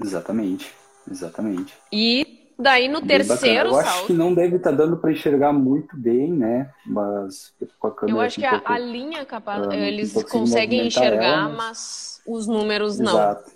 Exatamente, 0.00 0.72
exatamente. 1.10 1.74
E 1.92 2.37
Daí 2.58 2.88
no 2.88 2.98
bem 3.00 3.18
terceiro 3.18 3.70
bacana. 3.70 3.82
Eu 3.82 3.84
salto. 3.84 3.88
acho 3.88 4.06
que 4.06 4.12
não 4.12 4.34
deve 4.34 4.56
estar 4.56 4.70
tá 4.70 4.76
dando 4.76 4.96
para 4.96 5.12
enxergar 5.12 5.52
muito 5.52 5.96
bem, 5.96 6.32
né? 6.32 6.70
Mas 6.84 7.54
com 7.78 7.86
a 7.86 7.94
câmera. 7.94 8.18
Eu 8.18 8.20
acho 8.20 8.40
que 8.40 8.44
a, 8.44 8.50
pouco, 8.50 8.72
a, 8.72 8.78
linha 8.78 9.24
capaz, 9.24 9.64
uh, 9.64 9.72
eles 9.72 10.12
conseguem 10.24 10.88
enxergar, 10.88 11.24
ela, 11.24 11.48
mas... 11.48 11.56
mas... 11.56 12.22
os 12.26 12.48
números 12.48 12.98
não. 12.98 13.12
Exato. 13.12 13.52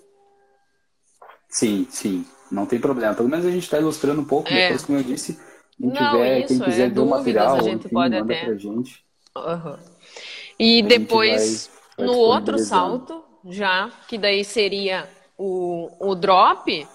Sim, 1.49 1.85
sim. 1.89 2.25
Não 2.49 2.65
tem 2.65 2.79
problema. 2.79 3.13
Pelo 3.13 3.27
menos 3.27 3.45
a 3.45 3.51
gente 3.51 3.63
está 3.63 3.77
ilustrando 3.77 4.21
um 4.21 4.25
pouco, 4.25 4.47
é. 4.49 4.67
depois, 4.67 4.85
como 4.85 4.97
eu 4.99 5.03
disse, 5.03 5.37
quem, 5.77 5.89
não, 5.89 6.11
tiver, 6.11 6.39
isso, 6.39 6.47
quem 6.47 6.59
quiser 6.59 6.85
é 6.85 6.89
ver 6.89 6.99
o 6.99 7.05
material, 7.05 7.55
a 7.55 7.61
gente 7.61 7.85
enfim, 7.85 7.89
pode 7.89 8.15
até. 8.15 8.45
Pra 8.45 8.55
gente. 8.55 9.03
Uhum. 9.35 9.77
E 10.57 10.81
depois, 10.81 11.69
vai, 11.97 12.07
vai 12.07 12.15
no 12.15 12.21
outro 12.21 12.57
salto, 12.57 13.21
já, 13.49 13.91
que 14.07 14.17
daí 14.17 14.45
seria 14.45 15.09
o, 15.37 15.89
o 15.99 16.15
drop 16.15 16.87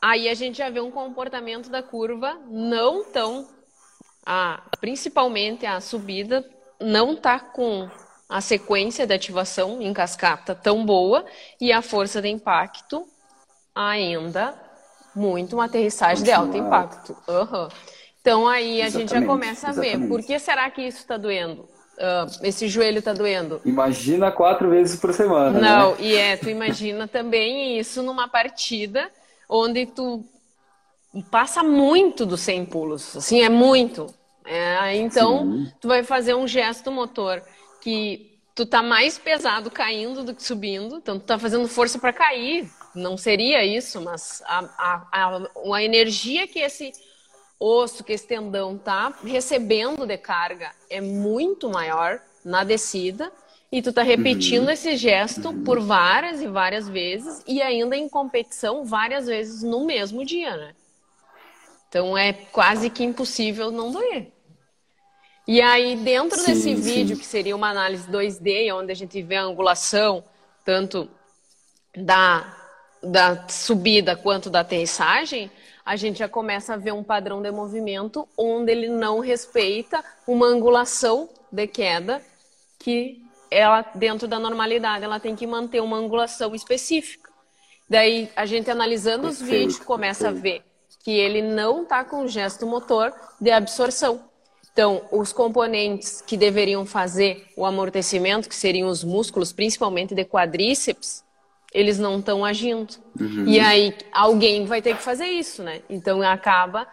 aí 0.00 0.28
a 0.28 0.34
gente 0.34 0.58
já 0.58 0.70
vê 0.70 0.80
um 0.80 0.90
comportamento 0.90 1.68
da 1.68 1.82
curva 1.82 2.38
não 2.48 3.04
tão, 3.04 3.48
a, 4.24 4.62
principalmente 4.80 5.66
a 5.66 5.80
subida, 5.80 6.44
não 6.80 7.12
está 7.12 7.38
com 7.38 7.88
a 8.28 8.40
sequência 8.40 9.06
de 9.06 9.14
ativação 9.14 9.80
em 9.80 9.92
cascata 9.92 10.54
tão 10.54 10.84
boa 10.84 11.24
e 11.60 11.72
a 11.72 11.80
força 11.80 12.20
de 12.20 12.28
impacto 12.28 13.06
ainda 13.74 14.54
muito 15.14 15.56
uma 15.56 15.64
aterrissagem 15.64 16.24
de 16.24 16.30
alto 16.30 16.56
impacto. 16.56 17.16
Uhum. 17.26 17.68
Então 18.20 18.46
aí 18.46 18.82
a 18.82 18.86
exatamente, 18.86 19.10
gente 19.10 19.20
já 19.20 19.26
começa 19.26 19.68
a 19.68 19.72
ver 19.72 19.88
exatamente. 19.88 20.08
por 20.08 20.22
que 20.22 20.38
será 20.38 20.70
que 20.70 20.82
isso 20.82 20.98
está 20.98 21.16
doendo? 21.16 21.62
Uh, 21.62 22.46
esse 22.46 22.68
joelho 22.68 23.00
está 23.00 23.12
doendo. 23.12 23.60
Imagina 23.64 24.30
quatro 24.30 24.70
vezes 24.70 25.00
por 25.00 25.12
semana. 25.12 25.58
Não, 25.58 25.92
né? 25.92 25.96
e 25.98 26.14
é, 26.14 26.36
tu 26.36 26.48
imagina 26.48 27.08
também 27.08 27.78
isso 27.78 28.02
numa 28.02 28.28
partida 28.28 29.10
onde 29.48 29.86
tu 29.86 30.24
passa 31.30 31.62
muito 31.62 32.26
dos 32.26 32.40
100 32.40 32.66
pulos, 32.66 33.16
assim, 33.16 33.42
é 33.42 33.48
muito. 33.48 34.12
É, 34.44 34.96
então, 34.96 35.40
Sim. 35.40 35.72
tu 35.80 35.88
vai 35.88 36.02
fazer 36.02 36.34
um 36.34 36.46
gesto 36.46 36.90
motor 36.90 37.42
que 37.80 38.38
tu 38.54 38.66
tá 38.66 38.82
mais 38.82 39.18
pesado 39.18 39.70
caindo 39.70 40.24
do 40.24 40.34
que 40.34 40.42
subindo, 40.42 40.96
então 40.96 41.18
tu 41.18 41.24
tá 41.24 41.38
fazendo 41.38 41.68
força 41.68 41.98
para 41.98 42.12
cair. 42.12 42.68
Não 42.94 43.16
seria 43.16 43.64
isso, 43.64 44.00
mas 44.00 44.42
a, 44.46 44.58
a, 44.58 45.08
a, 45.12 45.74
a 45.74 45.82
energia 45.82 46.46
que 46.46 46.58
esse 46.58 46.92
osso, 47.60 48.02
que 48.02 48.12
esse 48.12 48.26
tendão 48.26 48.76
tá 48.78 49.12
recebendo 49.22 50.06
de 50.06 50.16
carga 50.16 50.72
é 50.88 51.00
muito 51.00 51.68
maior 51.68 52.20
na 52.44 52.64
descida 52.64 53.32
e 53.70 53.82
tu 53.82 53.92
tá 53.92 54.02
repetindo 54.02 54.64
uhum. 54.64 54.70
esse 54.70 54.96
gesto 54.96 55.48
uhum. 55.48 55.62
por 55.62 55.78
várias 55.78 56.40
e 56.40 56.46
várias 56.46 56.88
vezes 56.88 57.42
e 57.46 57.60
ainda 57.60 57.96
em 57.96 58.08
competição 58.08 58.84
várias 58.84 59.26
vezes 59.26 59.62
no 59.62 59.84
mesmo 59.84 60.24
dia, 60.24 60.56
né? 60.56 60.74
Então 61.88 62.16
é 62.16 62.32
quase 62.32 62.90
que 62.90 63.04
impossível 63.04 63.70
não 63.70 63.90
doer. 63.90 64.30
E 65.46 65.62
aí, 65.62 65.96
dentro 65.96 66.38
sim, 66.38 66.46
desse 66.46 66.74
vídeo, 66.74 67.16
sim. 67.16 67.22
que 67.22 67.26
seria 67.26 67.56
uma 67.56 67.70
análise 67.70 68.06
2D, 68.06 68.74
onde 68.74 68.92
a 68.92 68.94
gente 68.94 69.22
vê 69.22 69.36
a 69.36 69.44
angulação, 69.44 70.22
tanto 70.62 71.08
da, 71.96 72.54
da 73.02 73.48
subida 73.48 74.14
quanto 74.14 74.50
da 74.50 74.60
aterrissagem, 74.60 75.50
a 75.84 75.96
gente 75.96 76.18
já 76.18 76.28
começa 76.28 76.74
a 76.74 76.76
ver 76.76 76.92
um 76.92 77.02
padrão 77.02 77.40
de 77.40 77.50
movimento 77.50 78.28
onde 78.36 78.70
ele 78.70 78.88
não 78.88 79.20
respeita 79.20 80.04
uma 80.26 80.46
angulação 80.46 81.30
de 81.50 81.66
queda 81.66 82.20
que 82.78 83.26
ela, 83.50 83.84
dentro 83.94 84.26
da 84.28 84.38
normalidade, 84.38 85.04
ela 85.04 85.20
tem 85.20 85.34
que 85.34 85.46
manter 85.46 85.80
uma 85.80 85.96
angulação 85.96 86.54
específica. 86.54 87.30
Daí, 87.88 88.30
a 88.36 88.44
gente 88.44 88.70
analisando 88.70 89.26
os 89.26 89.40
vídeos, 89.40 89.78
começa 89.78 90.28
a 90.28 90.32
ver 90.32 90.62
que 91.02 91.10
ele 91.10 91.40
não 91.40 91.84
está 91.84 92.04
com 92.04 92.26
gesto 92.26 92.66
motor 92.66 93.14
de 93.40 93.50
absorção. 93.50 94.28
Então, 94.72 95.02
os 95.10 95.32
componentes 95.32 96.20
que 96.20 96.36
deveriam 96.36 96.84
fazer 96.84 97.46
o 97.56 97.64
amortecimento, 97.64 98.48
que 98.48 98.54
seriam 98.54 98.88
os 98.88 99.02
músculos, 99.02 99.52
principalmente 99.52 100.14
de 100.14 100.24
quadríceps, 100.24 101.24
eles 101.72 101.98
não 101.98 102.18
estão 102.18 102.44
agindo. 102.44 102.94
Uhum. 103.18 103.46
E 103.46 103.58
aí, 103.58 103.94
alguém 104.12 104.66
vai 104.66 104.82
ter 104.82 104.96
que 104.96 105.02
fazer 105.02 105.26
isso, 105.26 105.62
né? 105.62 105.82
Então, 105.88 106.22
acaba 106.22 106.86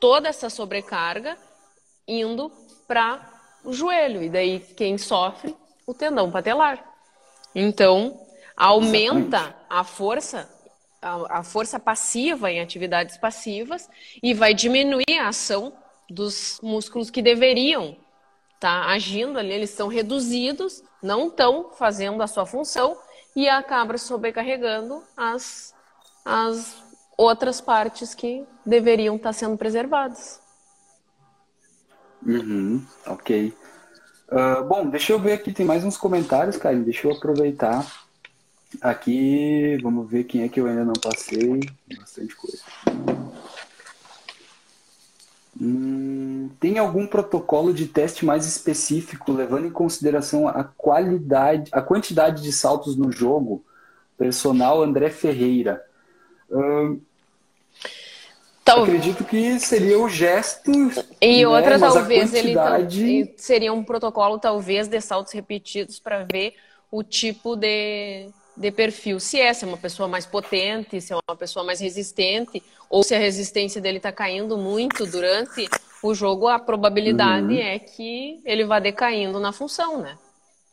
toda 0.00 0.28
essa 0.28 0.50
sobrecarga 0.50 1.38
indo 2.06 2.50
para 2.88 3.30
o 3.64 3.72
joelho. 3.72 4.22
E 4.22 4.28
daí, 4.28 4.60
quem 4.76 4.98
sofre 4.98 5.56
o 5.86 5.94
tendão 5.94 6.30
patelar. 6.30 6.84
Então, 7.54 8.20
aumenta 8.56 9.36
Exatamente. 9.36 9.56
a 9.68 9.84
força, 9.84 10.50
a, 11.00 11.38
a, 11.38 11.42
força 11.42 11.78
passiva 11.78 12.50
em 12.50 12.60
atividades 12.60 13.16
passivas 13.16 13.88
e 14.22 14.32
vai 14.34 14.54
diminuir 14.54 15.18
a 15.20 15.28
ação 15.28 15.72
dos 16.08 16.60
músculos 16.62 17.10
que 17.10 17.22
deveriam 17.22 17.96
estar 18.54 18.84
tá 18.84 18.90
agindo 18.92 19.38
ali, 19.38 19.52
eles 19.52 19.70
estão 19.70 19.88
reduzidos, 19.88 20.82
não 21.02 21.28
estão 21.28 21.72
fazendo 21.72 22.22
a 22.22 22.26
sua 22.26 22.46
função 22.46 22.96
e 23.34 23.48
acaba 23.48 23.98
sobrecarregando 23.98 25.02
as, 25.16 25.74
as 26.24 26.76
outras 27.16 27.60
partes 27.60 28.14
que 28.14 28.46
deveriam 28.64 29.16
estar 29.16 29.30
tá 29.30 29.32
sendo 29.32 29.56
preservadas. 29.56 30.40
Uhum, 32.24 32.86
ok. 33.06 33.52
Uh, 34.32 34.64
bom, 34.64 34.88
deixa 34.88 35.12
eu 35.12 35.18
ver 35.18 35.32
aqui, 35.32 35.52
tem 35.52 35.66
mais 35.66 35.84
uns 35.84 35.98
comentários, 35.98 36.56
cara. 36.56 36.74
Deixa 36.76 37.06
eu 37.06 37.12
aproveitar 37.12 37.86
aqui. 38.80 39.76
Vamos 39.82 40.10
ver 40.10 40.24
quem 40.24 40.42
é 40.42 40.48
que 40.48 40.58
eu 40.58 40.66
ainda 40.66 40.86
não 40.86 40.94
passei. 40.94 41.60
Bastante 41.98 42.34
coisa. 42.34 42.62
Hum, 45.60 46.48
tem 46.58 46.78
algum 46.78 47.06
protocolo 47.06 47.74
de 47.74 47.86
teste 47.86 48.24
mais 48.24 48.46
específico, 48.46 49.32
levando 49.32 49.66
em 49.66 49.70
consideração 49.70 50.48
a 50.48 50.64
qualidade, 50.64 51.68
a 51.70 51.82
quantidade 51.82 52.42
de 52.42 52.52
saltos 52.52 52.96
no 52.96 53.12
jogo? 53.12 53.62
Personal 54.16 54.82
André 54.82 55.10
Ferreira. 55.10 55.84
Tal... 58.64 58.84
Acredito 58.84 59.24
que 59.24 59.60
seria 59.60 59.98
o 59.98 60.08
gesto. 60.08 60.72
E 61.22 61.42
né? 61.42 61.48
outra, 61.48 61.78
Mas 61.78 61.94
talvez, 61.94 62.30
quantidade... 62.32 63.00
ele 63.00 63.34
seria 63.36 63.72
um 63.72 63.84
protocolo, 63.84 64.40
talvez, 64.40 64.88
de 64.88 65.00
saltos 65.00 65.32
repetidos 65.32 66.00
para 66.00 66.24
ver 66.24 66.56
o 66.90 67.04
tipo 67.04 67.54
de, 67.54 68.28
de 68.56 68.72
perfil. 68.72 69.20
Se 69.20 69.40
é, 69.40 69.54
se 69.54 69.64
é 69.64 69.68
uma 69.68 69.76
pessoa 69.76 70.08
mais 70.08 70.26
potente, 70.26 71.00
se 71.00 71.12
é 71.12 71.16
uma 71.16 71.36
pessoa 71.36 71.64
mais 71.64 71.78
resistente, 71.78 72.60
ou 72.90 73.04
se 73.04 73.14
a 73.14 73.18
resistência 73.18 73.80
dele 73.80 73.98
está 73.98 74.10
caindo 74.10 74.58
muito 74.58 75.06
durante 75.06 75.68
o 76.02 76.12
jogo, 76.12 76.48
a 76.48 76.58
probabilidade 76.58 77.54
uhum. 77.54 77.60
é 77.60 77.78
que 77.78 78.40
ele 78.44 78.64
vá 78.64 78.80
decaindo 78.80 79.38
na 79.38 79.52
função, 79.52 79.98
né? 79.98 80.18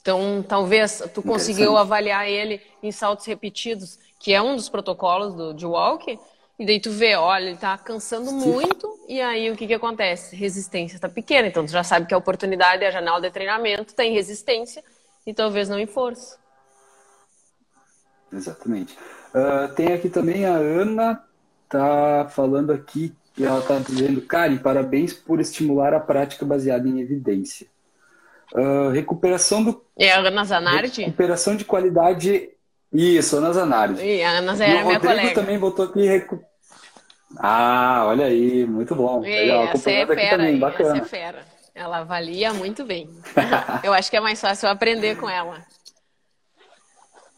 Então, 0.02 0.44
talvez 0.48 1.04
tu 1.14 1.22
conseguiu 1.22 1.78
avaliar 1.78 2.28
ele 2.28 2.60
em 2.82 2.92
saltos 2.92 3.28
repetidos, 3.28 4.00
que 4.20 4.34
é 4.34 4.42
um 4.42 4.56
dos 4.56 4.68
protocolos 4.68 5.36
do, 5.36 5.54
de 5.54 5.68
walk, 5.68 6.18
e 6.60 6.65
daí 6.65 6.80
tu 6.82 6.91
vê, 6.91 7.15
olha, 7.15 7.48
ele 7.48 7.58
tá 7.58 7.78
cansando 7.78 8.34
muito, 8.34 9.00
e 9.08 9.22
aí 9.22 9.50
o 9.50 9.56
que 9.56 9.65
que 9.65 9.74
acontece? 9.74 10.36
Resistência 10.36 10.98
está 10.98 11.08
pequena, 11.08 11.48
então 11.48 11.65
tu 11.65 11.71
já 11.71 11.84
sabe 11.84 12.06
que 12.06 12.13
a 12.13 12.17
oportunidade, 12.17 12.84
a 12.84 12.92
janela 12.92 13.21
de 13.21 13.31
treinamento 13.31 13.96
tem 13.96 14.13
resistência 14.13 14.84
e 15.25 15.34
talvez 15.34 15.69
não 15.69 15.79
em 15.79 15.88
força. 15.88 16.38
Exatamente. 18.31 18.98
Uh, 19.34 19.73
tem 19.73 19.94
aqui 19.94 20.10
também 20.10 20.46
a 20.46 20.56
Ana, 20.56 21.23
tá 21.69 22.27
falando 22.29 22.71
aqui, 22.71 23.15
que 23.34 23.46
ela 23.46 23.62
tá 23.62 23.79
dizendo, 23.79 24.21
Karen, 24.21 24.58
parabéns 24.58 25.13
por 25.13 25.40
estimular 25.40 25.94
a 25.94 26.00
prática 26.00 26.46
baseada 26.46 26.88
em 26.88 27.00
evidência. 27.00 27.67
Uh, 28.52 28.90
recuperação 28.90 29.63
do. 29.63 29.86
É 29.98 30.12
a 30.12 30.19
Ana 30.19 30.44
Zanardi? 30.44 31.04
Recuperação 31.04 31.56
de 31.56 31.63
qualidade. 31.63 32.50
Isso, 32.92 33.38
Ana 33.38 33.54
Zanardi. 33.54 34.04
E 34.04 34.23
a 34.23 34.31
Ana 34.31 34.56
Zanardi 34.56 34.63
é 34.63 34.84
minha 34.84 34.98
Rodrigo 34.98 35.15
colega. 35.15 35.36
também 35.36 35.60
botou 35.60 35.86
aqui 35.86 36.06
recu... 36.06 36.44
Ah, 37.38 38.06
olha 38.08 38.25
aí, 38.25 38.65
muito 38.65 38.96
bom. 38.96 39.19
Legal, 39.19 39.65
essa 39.65 39.92
é 39.92 40.06
fera, 40.06 40.38
também, 40.38 40.60
bacana. 40.60 40.90
essa 40.90 40.98
é 40.98 41.06
fera. 41.06 41.46
Ela 41.75 42.00
avalia 42.00 42.54
muito 42.54 42.84
bem. 42.84 43.10
Eu 43.84 43.94
acho 43.94 44.10
que 44.10 44.17
é 44.17 44.19
mais 44.19 44.42
fácil 44.42 44.67
aprender 44.67 45.17
com 45.17 45.30
ela. 45.30 45.63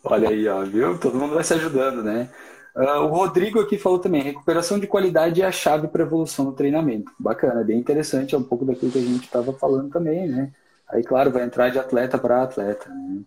Olha 0.03 0.29
aí, 0.29 0.47
ó, 0.47 0.63
viu? 0.63 0.97
Todo 0.97 1.17
mundo 1.17 1.35
vai 1.35 1.43
se 1.43 1.53
ajudando, 1.53 2.01
né? 2.03 2.29
Uh, 2.75 3.03
o 3.03 3.07
Rodrigo 3.07 3.59
aqui 3.59 3.77
falou 3.77 3.99
também, 3.99 4.21
recuperação 4.21 4.79
de 4.79 4.87
qualidade 4.87 5.41
é 5.41 5.45
a 5.45 5.51
chave 5.51 5.89
para 5.89 6.03
a 6.03 6.05
evolução 6.05 6.45
no 6.45 6.53
treinamento. 6.53 7.11
Bacana, 7.19 7.63
bem 7.63 7.77
interessante, 7.77 8.33
é 8.33 8.37
um 8.37 8.43
pouco 8.43 8.65
daquilo 8.65 8.91
que 8.91 8.97
a 8.97 9.01
gente 9.01 9.25
estava 9.25 9.51
falando 9.53 9.91
também, 9.91 10.27
né? 10.27 10.51
Aí, 10.87 11.03
claro, 11.03 11.31
vai 11.31 11.43
entrar 11.43 11.69
de 11.69 11.79
atleta 11.79 12.17
para 12.17 12.43
atleta. 12.43 12.89
Né? 12.89 13.21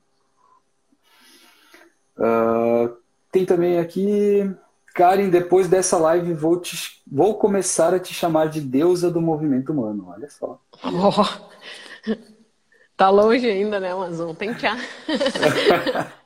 Uh, 2.19 2.97
tem 3.31 3.45
também 3.45 3.79
aqui, 3.79 4.51
Karen, 4.95 5.29
depois 5.29 5.67
dessa 5.67 5.99
live 5.99 6.33
vou, 6.33 6.61
te, 6.61 7.03
vou 7.05 7.37
começar 7.37 7.93
a 7.93 7.99
te 7.99 8.15
chamar 8.15 8.49
de 8.49 8.61
deusa 8.61 9.11
do 9.11 9.21
movimento 9.21 9.73
humano. 9.73 10.07
Olha 10.09 10.31
só. 10.31 10.61
Oh, 10.85 11.11
tá 12.97 13.11
longe 13.11 13.51
ainda, 13.51 13.81
né, 13.81 13.91
Amazon? 13.91 14.33
Tem 14.37 14.55
que. 14.55 14.65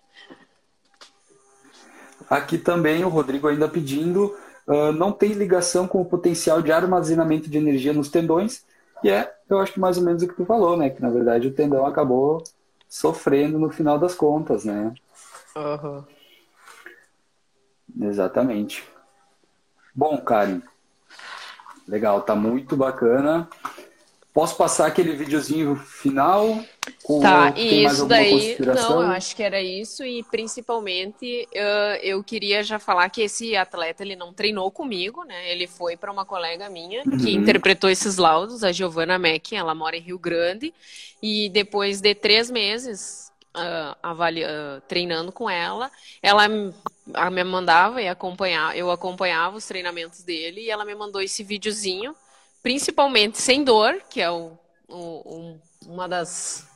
Aqui 2.28 2.58
também 2.58 3.02
o 3.06 3.08
Rodrigo 3.08 3.48
ainda 3.48 3.66
pedindo, 3.66 4.36
uh, 4.66 4.92
não 4.92 5.12
tem 5.12 5.32
ligação 5.32 5.88
com 5.88 6.02
o 6.02 6.04
potencial 6.04 6.60
de 6.60 6.70
armazenamento 6.70 7.48
de 7.48 7.56
energia 7.56 7.94
nos 7.94 8.10
tendões, 8.10 8.66
e 9.02 9.08
é, 9.08 9.32
eu 9.48 9.58
acho 9.60 9.72
que 9.72 9.80
mais 9.80 9.96
ou 9.96 10.04
menos 10.04 10.22
o 10.22 10.28
que 10.28 10.34
tu 10.34 10.44
falou, 10.44 10.76
né? 10.76 10.90
Que 10.90 11.00
na 11.00 11.08
verdade 11.08 11.48
o 11.48 11.54
tendão 11.54 11.86
acabou 11.86 12.44
sofrendo 12.86 13.58
no 13.58 13.70
final 13.70 13.98
das 13.98 14.14
contas, 14.14 14.66
né? 14.66 14.92
Uhum. 15.56 16.04
Exatamente. 18.00 18.84
Bom, 19.94 20.16
Karen, 20.18 20.62
legal, 21.86 22.22
tá 22.22 22.36
muito 22.36 22.76
bacana. 22.76 23.48
Posso 24.32 24.56
passar 24.56 24.86
aquele 24.86 25.16
videozinho 25.16 25.74
final? 25.74 26.62
Com, 27.02 27.20
tá, 27.20 27.52
e 27.56 27.84
isso 27.84 28.06
daí, 28.06 28.56
não, 28.60 29.02
eu 29.02 29.08
acho 29.08 29.34
que 29.34 29.42
era 29.42 29.60
isso 29.60 30.04
e 30.04 30.22
principalmente 30.22 31.48
uh, 31.52 31.98
eu 32.02 32.22
queria 32.22 32.62
já 32.62 32.78
falar 32.78 33.08
que 33.10 33.22
esse 33.22 33.56
atleta 33.56 34.04
ele 34.04 34.14
não 34.14 34.32
treinou 34.32 34.70
comigo, 34.70 35.24
né? 35.24 35.50
Ele 35.50 35.66
foi 35.66 35.96
para 35.96 36.12
uma 36.12 36.24
colega 36.24 36.70
minha 36.70 37.02
que 37.02 37.10
uhum. 37.10 37.28
interpretou 37.28 37.90
esses 37.90 38.16
laudos, 38.16 38.62
a 38.62 38.70
Giovanna 38.70 39.18
Meck, 39.18 39.56
ela 39.56 39.74
mora 39.74 39.96
em 39.96 40.00
Rio 40.02 40.18
Grande 40.20 40.72
e 41.20 41.48
depois 41.48 42.00
de 42.00 42.14
três 42.14 42.48
meses 42.48 43.27
uh, 43.58 43.96
avalia, 44.02 44.48
uh, 44.48 44.80
treinando 44.88 45.32
com 45.32 45.48
ela, 45.48 45.90
ela 46.22 46.48
me 46.48 47.44
mandava 47.44 48.00
e 48.00 48.08
acompanhar, 48.08 48.76
eu 48.76 48.90
acompanhava 48.90 49.56
os 49.56 49.66
treinamentos 49.66 50.22
dele 50.22 50.62
e 50.62 50.70
ela 50.70 50.84
me 50.84 50.94
mandou 50.94 51.20
esse 51.20 51.42
videozinho 51.42 52.14
principalmente 52.62 53.38
sem 53.38 53.64
dor, 53.64 54.02
que 54.10 54.20
é 54.20 54.30
o, 54.30 54.52
o, 54.88 55.58
uma 55.86 56.08
das 56.08 56.66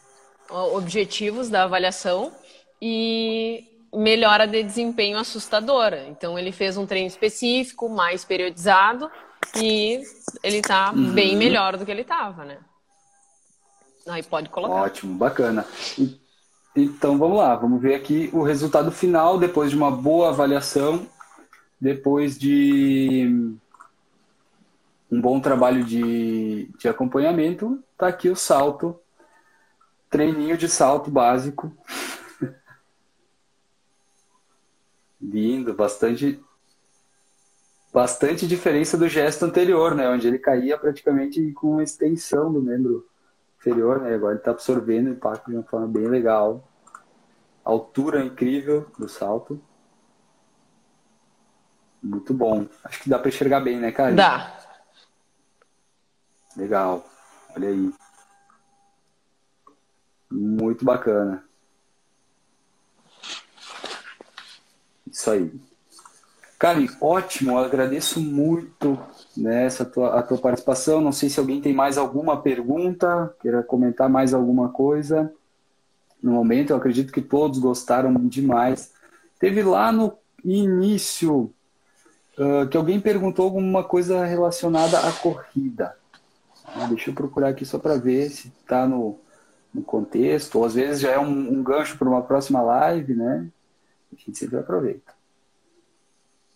objetivos 0.49 1.49
da 1.49 1.65
avaliação, 1.65 2.33
e 2.81 3.65
melhora 3.95 4.47
de 4.47 4.63
desempenho 4.63 5.19
assustadora. 5.19 6.07
Então 6.09 6.39
ele 6.39 6.53
fez 6.53 6.77
um 6.77 6.87
treino 6.87 7.09
específico, 7.09 7.89
mais 7.89 8.25
periodizado, 8.25 9.11
e 9.57 10.03
ele 10.43 10.59
está 10.59 10.93
uhum. 10.93 11.13
bem 11.13 11.37
melhor 11.37 11.77
do 11.77 11.85
que 11.85 11.91
ele 11.91 12.03
estava, 12.03 12.45
né? 12.45 12.59
Aí 14.09 14.23
pode 14.23 14.49
colocar. 14.49 14.83
Ótimo, 14.83 15.15
bacana. 15.17 15.65
Então 16.75 17.19
vamos 17.19 17.37
lá, 17.37 17.55
vamos 17.55 17.83
ver 17.83 17.95
aqui 17.95 18.31
o 18.33 18.43
resultado 18.43 18.91
final 18.91 19.39
depois 19.39 19.71
de 19.71 19.77
uma 19.77 19.91
boa 19.91 20.31
avaliação, 20.31 21.07
depois 21.79 22.39
de 22.39 23.55
um 25.11 25.21
bom 25.21 25.39
trabalho 25.39 25.85
de, 25.85 26.71
de 26.79 26.89
acompanhamento, 26.89 27.79
tá 27.99 28.09
aqui 28.09 28.31
o 28.31 28.37
salto, 28.37 28.99
treininho 30.09 30.57
de 30.57 30.67
salto 30.67 31.11
básico. 31.11 31.71
Lindo, 35.21 35.75
bastante 35.75 36.43
bastante 37.93 38.47
diferença 38.47 38.97
do 38.97 39.07
gesto 39.07 39.45
anterior, 39.45 39.95
né, 39.95 40.09
onde 40.09 40.27
ele 40.27 40.39
caía 40.39 40.79
praticamente 40.79 41.53
com 41.53 41.73
uma 41.73 41.83
extensão 41.83 42.51
do 42.51 42.63
membro 42.63 43.07
inferior, 43.63 44.01
né? 44.01 44.15
Agora 44.15 44.33
ele 44.33 44.41
está 44.41 44.51
absorvendo 44.51 45.07
o 45.07 45.13
impacto 45.13 45.51
de 45.51 45.57
uma 45.57 45.63
forma 45.63 45.87
bem 45.87 46.09
legal. 46.09 46.69
altura 47.65 48.25
incrível 48.25 48.91
do 48.99 49.09
salto. 49.09 49.63
Muito 52.03 52.35
bom. 52.35 52.67
Acho 52.83 53.01
que 53.01 53.09
dá 53.09 53.19
para 53.19 53.29
enxergar 53.29 53.61
bem, 53.61 53.79
né, 53.79 53.93
cara? 53.93 54.13
Dá. 54.13 54.59
Legal. 56.57 57.07
Olha 57.55 57.69
aí. 57.69 57.95
Muito 60.29 60.85
bacana. 60.85 61.45
Isso 65.07 65.31
aí. 65.31 65.61
Karen, 66.59 66.89
ótimo, 67.01 67.53
eu 67.53 67.59
agradeço 67.59 68.21
muito 68.21 68.99
né, 69.37 69.65
essa 69.65 69.85
tua, 69.85 70.19
a 70.19 70.23
tua 70.23 70.39
participação. 70.39 71.01
Não 71.01 71.13
sei 71.13 71.29
se 71.29 71.41
alguém 71.41 71.61
tem 71.61 71.73
mais 71.73 71.99
alguma 71.99 72.41
pergunta, 72.41 73.35
queira 73.41 73.63
comentar 73.63 74.09
mais 74.09 74.35
alguma 74.35 74.69
coisa. 74.69 75.33
No 76.23 76.33
momento, 76.33 76.71
eu 76.71 76.77
acredito 76.77 77.13
que 77.13 77.21
todos 77.21 77.59
gostaram 77.59 78.15
demais. 78.29 78.93
Teve 79.39 79.63
lá 79.63 79.91
no 79.91 80.17
início 80.45 81.53
uh, 82.39 82.67
que 82.71 82.77
alguém 82.77 83.01
perguntou 83.01 83.45
alguma 83.45 83.83
coisa 83.83 84.25
relacionada 84.25 85.01
à 85.01 85.13
corrida. 85.13 85.97
Ah, 86.65 86.87
deixa 86.87 87.11
eu 87.11 87.15
procurar 87.15 87.49
aqui 87.49 87.65
só 87.65 87.79
para 87.79 87.97
ver 87.97 88.31
se 88.31 88.49
está 88.61 88.87
no, 88.87 89.19
no 89.75 89.83
contexto, 89.83 90.59
ou 90.59 90.65
às 90.65 90.75
vezes 90.75 91.01
já 91.01 91.11
é 91.11 91.19
um, 91.19 91.59
um 91.59 91.63
gancho 91.63 91.99
para 91.99 92.09
uma 92.09 92.23
próxima 92.23 92.63
live, 92.63 93.15
né? 93.15 93.49
A 94.13 94.17
gente 94.17 94.39
sempre 94.39 94.59
aproveita. 94.59 95.13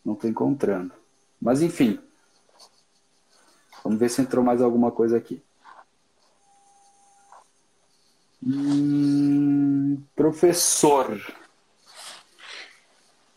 Não 0.04 0.14
estou 0.14 0.30
encontrando. 0.30 0.92
Mas 1.40 1.60
enfim. 1.60 1.98
Vamos 3.86 4.00
ver 4.00 4.10
se 4.10 4.20
entrou 4.20 4.42
mais 4.42 4.60
alguma 4.60 4.90
coisa 4.90 5.16
aqui. 5.16 5.40
Hum, 8.44 10.02
professor. 10.16 11.16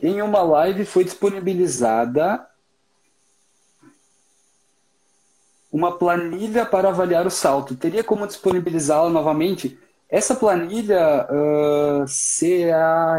Em 0.02 0.24
uma 0.24 0.42
live 0.42 0.86
foi 0.86 1.04
disponibilizada 1.04 2.50
uma 5.72 5.96
planilha 5.96 6.66
para 6.66 6.90
avaliar 6.90 7.28
o 7.28 7.32
salto. 7.32 7.76
Teria 7.76 8.04
como 8.04 8.26
disponibilizá-la 8.26 9.12
novamente? 9.12 9.78
Essa 10.10 10.34
planilha 10.34 11.28
uh, 11.30 12.06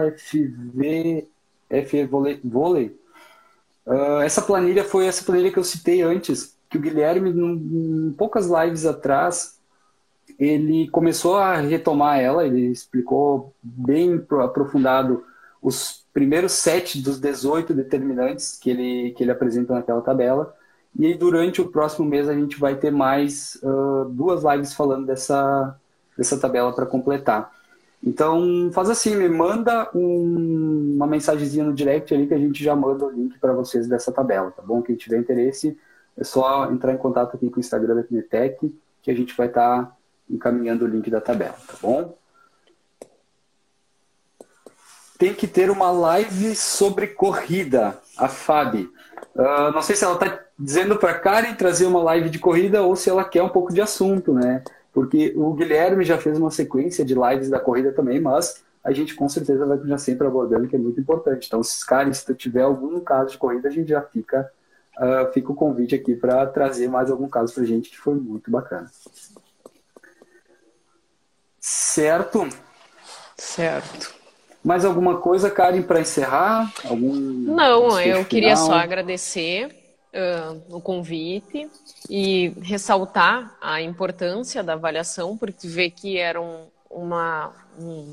CAFV 0.01 1.29
F 1.71 2.05
vôlei 2.07 2.99
uh, 3.87 4.21
essa 4.21 4.43
planilha 4.43 4.83
foi 4.83 5.07
essa 5.07 5.23
planilha 5.23 5.53
que 5.53 5.59
eu 5.61 5.63
citei 5.63 6.03
antes, 6.03 6.59
que 6.71 6.79
o 6.79 6.81
Guilherme, 6.81 7.31
em 7.31 8.15
poucas 8.17 8.47
lives 8.47 8.87
atrás, 8.87 9.59
ele 10.39 10.89
começou 10.89 11.37
a 11.37 11.57
retomar 11.57 12.21
ela, 12.21 12.47
ele 12.47 12.67
explicou 12.69 13.53
bem 13.61 14.25
aprofundado 14.41 15.25
os 15.61 16.07
primeiros 16.15 16.53
sete 16.53 17.03
dos 17.03 17.21
18 17.21 17.75
determinantes 17.75 18.57
que 18.57 18.71
ele, 18.71 19.11
que 19.11 19.25
ele 19.25 19.33
apresenta 19.33 19.75
naquela 19.75 20.01
tabela. 20.01 20.55
E 20.99 21.07
aí, 21.07 21.15
durante 21.15 21.61
o 21.61 21.69
próximo 21.69 22.09
mês, 22.09 22.29
a 22.29 22.35
gente 22.35 22.59
vai 22.59 22.77
ter 22.77 22.91
mais 22.91 23.59
uh, 23.63 24.09
duas 24.09 24.43
lives 24.45 24.73
falando 24.73 25.07
dessa, 25.07 25.77
dessa 26.17 26.39
tabela 26.39 26.73
para 26.73 26.87
completar. 26.87 27.53
Então, 28.03 28.71
faz 28.73 28.89
assim, 28.89 29.15
me 29.15 29.29
manda 29.29 29.91
um, 29.95 30.95
uma 30.97 31.07
mensagenzinha 31.07 31.65
no 31.65 31.75
direct 31.75 32.15
ali 32.15 32.27
que 32.27 32.35
a 32.35 32.39
gente 32.39 32.63
já 32.63 32.75
manda 32.75 33.05
o 33.05 33.11
link 33.11 33.39
para 33.39 33.53
vocês 33.53 33.87
dessa 33.87 34.11
tabela, 34.11 34.51
tá 34.51 34.63
bom? 34.63 34.81
Quem 34.81 34.97
tiver 34.97 35.19
interesse, 35.19 35.77
é 36.21 36.25
só 36.25 36.71
entrar 36.71 36.93
em 36.93 36.99
contato 36.99 37.35
aqui 37.35 37.49
com 37.49 37.57
o 37.57 37.61
Instagram 37.61 37.95
da 37.95 38.03
Kinetec, 38.03 38.79
que 39.03 39.11
a 39.11 39.15
gente 39.15 39.35
vai 39.35 39.47
estar 39.47 39.85
tá 39.85 39.97
encaminhando 40.29 40.85
o 40.85 40.89
link 40.89 41.11
da 41.11 41.21
tabela, 41.21 41.57
tá 41.67 41.75
bom? 41.81 42.15
Tem 45.19 45.35
que 45.35 45.47
ter 45.47 45.71
uma 45.71 45.91
live 45.91 46.55
sobre 46.55 47.09
corrida, 47.09 47.99
a 48.17 48.29
Fabi. 48.29 48.91
Uh, 49.35 49.73
não 49.73 49.83
sei 49.83 49.97
se 49.97 50.05
ela 50.05 50.15
está 50.15 50.41
dizendo 50.59 50.97
para 50.97 51.19
Karen 51.19 51.55
trazer 51.55 51.87
uma 51.87 52.03
live 52.03 52.29
de 52.29 52.39
corrida 52.39 52.83
ou 52.83 52.95
se 52.95 53.09
ela 53.09 53.25
quer 53.25 53.43
um 53.43 53.49
pouco 53.49 53.73
de 53.73 53.81
assunto, 53.81 54.33
né? 54.35 54.63
Porque 54.93 55.33
o 55.37 55.55
Guilherme 55.55 56.05
já 56.05 56.19
fez 56.19 56.39
uma 56.39 56.51
sequência 56.51 57.05
de 57.05 57.15
lives 57.15 57.49
da 57.49 57.61
corrida 57.61 57.93
também, 57.93 58.21
mas 58.21 58.63
a 58.83 58.93
gente 58.93 59.15
com 59.15 59.29
certeza 59.29 59.65
vai 59.65 59.79
já 59.85 59.99
sempre 59.99 60.27
abordando 60.27 60.69
que 60.69 60.77
é 60.77 60.79
muito 60.79 61.01
importante. 61.01 61.47
Então, 61.47 61.63
se 61.63 61.87
Karen, 61.87 62.13
se 62.13 62.25
tu 62.25 62.35
tiver 62.35 62.63
algum 62.63 63.01
caso 63.01 63.33
de 63.33 63.39
corrida, 63.39 63.69
a 63.69 63.71
gente 63.71 63.89
já 63.89 64.03
fica, 64.03 64.51
uh, 65.01 65.33
fica 65.33 65.51
o 65.51 65.55
convite 65.55 65.95
aqui 65.95 66.15
para 66.15 66.47
trazer 66.47 66.89
mais 66.89 67.11
algum 67.11 67.29
caso 67.29 67.55
para 67.55 67.65
gente 67.65 67.91
que 67.91 67.99
foi 67.99 68.15
muito 68.15 68.51
bacana. 68.51 68.91
Certo? 71.59 72.49
Certo. 73.37 74.15
Mais 74.63 74.85
alguma 74.85 75.19
coisa, 75.19 75.51
Karen, 75.51 75.83
para 75.83 76.01
encerrar? 76.01 76.71
Algum 76.85 77.13
Não, 77.13 77.99
eu 77.99 78.25
queria 78.27 78.57
só 78.57 78.75
agradecer 78.75 79.75
uh, 80.15 80.77
o 80.77 80.81
convite 80.81 81.69
e 82.09 82.53
ressaltar 82.61 83.57
a 83.61 83.81
importância 83.81 84.63
da 84.63 84.75
avaliação, 84.75 85.37
porque 85.37 85.67
vê 85.67 85.91
que 85.91 86.19
era 86.19 86.41
um, 86.41 86.67
uma, 86.91 87.53
um 87.79 88.13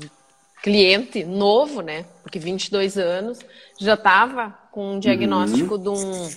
cliente 0.62 1.22
novo, 1.24 1.82
né? 1.82 2.06
Porque 2.22 2.38
22 2.38 2.96
anos 2.96 3.40
já 3.78 3.94
estava 3.94 4.56
com 4.72 4.94
um 4.94 4.98
diagnóstico 4.98 5.74
uhum. 5.74 5.82
de, 5.82 5.88
um, 5.88 6.28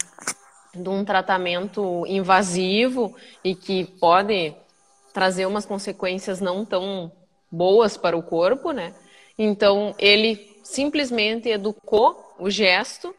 de 0.73 0.89
um 0.89 1.03
tratamento 1.03 2.05
invasivo 2.07 3.15
e 3.43 3.53
que 3.55 3.85
pode 3.99 4.55
trazer 5.13 5.45
umas 5.45 5.65
consequências 5.65 6.39
não 6.39 6.65
tão 6.65 7.11
boas 7.51 7.97
para 7.97 8.17
o 8.17 8.23
corpo, 8.23 8.71
né? 8.71 8.93
Então 9.37 9.93
ele 9.99 10.59
simplesmente 10.63 11.49
educou 11.49 12.35
o 12.39 12.49
gesto 12.49 13.13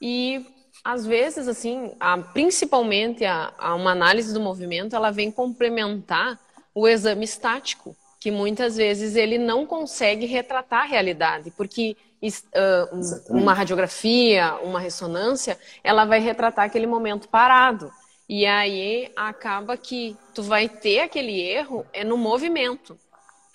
e 0.00 0.46
às 0.82 1.06
vezes 1.06 1.48
assim, 1.48 1.92
a, 1.98 2.18
principalmente 2.18 3.24
a, 3.24 3.52
a 3.58 3.74
uma 3.74 3.92
análise 3.92 4.32
do 4.32 4.40
movimento, 4.40 4.94
ela 4.94 5.10
vem 5.10 5.30
complementar 5.30 6.38
o 6.74 6.88
exame 6.88 7.24
estático, 7.24 7.96
que 8.20 8.30
muitas 8.30 8.76
vezes 8.76 9.16
ele 9.16 9.38
não 9.38 9.66
consegue 9.66 10.26
retratar 10.26 10.82
a 10.82 10.86
realidade, 10.86 11.50
porque 11.50 11.96
uh, 12.28 13.30
uma 13.30 13.52
radiografia, 13.52 14.54
uma 14.62 14.80
ressonância, 14.80 15.58
ela 15.82 16.04
vai 16.04 16.20
retratar 16.20 16.64
aquele 16.64 16.86
momento 16.86 17.28
parado. 17.28 17.90
E 18.28 18.46
aí 18.46 19.12
acaba 19.14 19.76
que 19.76 20.16
tu 20.34 20.42
vai 20.42 20.68
ter 20.68 21.00
aquele 21.00 21.40
erro 21.40 21.84
é 21.92 22.02
no 22.04 22.16
movimento. 22.16 22.98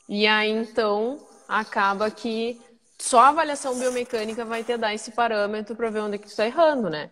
E 0.08 0.28
aí 0.28 0.52
então 0.52 1.18
acaba 1.48 2.12
que 2.12 2.60
só 2.98 3.22
a 3.22 3.28
avaliação 3.30 3.78
biomecânica 3.80 4.46
vai 4.46 4.64
te 4.64 4.78
dar 4.78 4.94
esse 4.94 5.12
parâmetro 5.12 5.76
para 5.76 5.90
ver 5.90 6.02
onde 6.02 6.16
é 6.16 6.18
que 6.18 6.26
tu 6.26 6.32
está 6.32 6.46
errando, 6.46 6.90
né? 6.90 7.10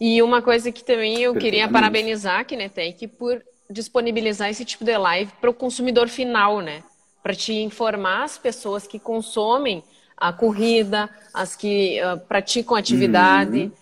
E 0.00 0.22
uma 0.22 0.40
coisa 0.40 0.72
que 0.72 0.82
também 0.82 1.20
eu 1.20 1.34
queria 1.34 1.68
parabenizar 1.68 2.40
a 2.40 2.44
Kinetec 2.44 3.06
por 3.08 3.42
disponibilizar 3.68 4.48
esse 4.48 4.64
tipo 4.64 4.84
de 4.84 4.96
live 4.96 5.32
para 5.40 5.50
o 5.50 5.54
consumidor 5.54 6.08
final, 6.08 6.60
né? 6.60 6.82
Para 7.22 7.34
te 7.34 7.52
informar 7.52 8.24
as 8.24 8.38
pessoas 8.38 8.86
que 8.86 8.98
consomem 8.98 9.82
a 10.16 10.32
corrida, 10.32 11.10
as 11.32 11.56
que 11.56 12.00
uh, 12.02 12.18
praticam 12.20 12.76
atividade, 12.76 13.64
uhum. 13.64 13.72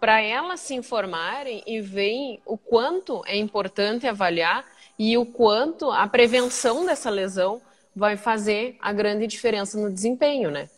para 0.00 0.20
elas 0.20 0.60
se 0.60 0.74
informarem 0.74 1.62
e 1.66 1.80
verem 1.80 2.40
o 2.46 2.56
quanto 2.56 3.22
é 3.26 3.36
importante 3.36 4.06
avaliar 4.06 4.64
e 4.98 5.16
o 5.16 5.26
quanto 5.26 5.90
a 5.90 6.06
prevenção 6.06 6.86
dessa 6.86 7.10
lesão 7.10 7.60
vai 7.94 8.16
fazer 8.16 8.76
a 8.80 8.92
grande 8.92 9.26
diferença 9.26 9.78
no 9.78 9.90
desempenho, 9.92 10.50
né? 10.50 10.68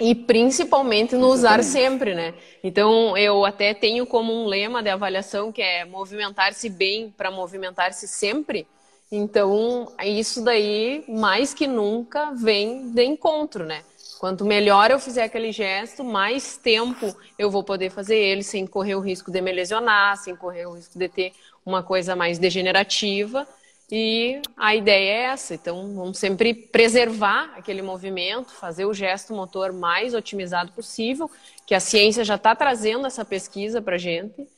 E 0.00 0.14
principalmente 0.14 1.14
no 1.14 1.28
usar 1.28 1.62
sempre, 1.62 2.14
né? 2.14 2.34
Então, 2.62 3.16
eu 3.16 3.44
até 3.44 3.72
tenho 3.72 4.06
como 4.06 4.32
um 4.32 4.46
lema 4.46 4.82
de 4.82 4.88
avaliação 4.88 5.52
que 5.52 5.62
é 5.62 5.84
movimentar-se 5.84 6.68
bem 6.68 7.14
para 7.16 7.30
movimentar-se 7.30 8.08
sempre. 8.08 8.66
Então, 9.12 9.92
isso 10.02 10.42
daí, 10.42 11.04
mais 11.06 11.54
que 11.54 11.66
nunca, 11.66 12.32
vem 12.32 12.90
de 12.90 13.04
encontro, 13.04 13.64
né? 13.64 13.84
Quanto 14.24 14.42
melhor 14.42 14.90
eu 14.90 14.98
fizer 14.98 15.24
aquele 15.24 15.52
gesto, 15.52 16.02
mais 16.02 16.56
tempo 16.56 17.14
eu 17.38 17.50
vou 17.50 17.62
poder 17.62 17.90
fazer 17.90 18.16
ele 18.16 18.42
sem 18.42 18.66
correr 18.66 18.94
o 18.94 19.00
risco 19.00 19.30
de 19.30 19.38
me 19.42 19.52
lesionar, 19.52 20.16
sem 20.16 20.34
correr 20.34 20.64
o 20.64 20.72
risco 20.72 20.98
de 20.98 21.10
ter 21.10 21.34
uma 21.62 21.82
coisa 21.82 22.16
mais 22.16 22.38
degenerativa. 22.38 23.46
E 23.92 24.40
a 24.56 24.74
ideia 24.74 25.10
é 25.10 25.22
essa. 25.24 25.52
Então, 25.52 25.94
vamos 25.94 26.16
sempre 26.16 26.54
preservar 26.54 27.52
aquele 27.54 27.82
movimento, 27.82 28.50
fazer 28.54 28.86
o 28.86 28.94
gesto 28.94 29.34
motor 29.34 29.74
mais 29.74 30.14
otimizado 30.14 30.72
possível, 30.72 31.30
que 31.66 31.74
a 31.74 31.80
ciência 31.80 32.24
já 32.24 32.36
está 32.36 32.56
trazendo 32.56 33.06
essa 33.06 33.26
pesquisa 33.26 33.82
para 33.82 33.96
a 33.96 33.98
gente. 33.98 34.48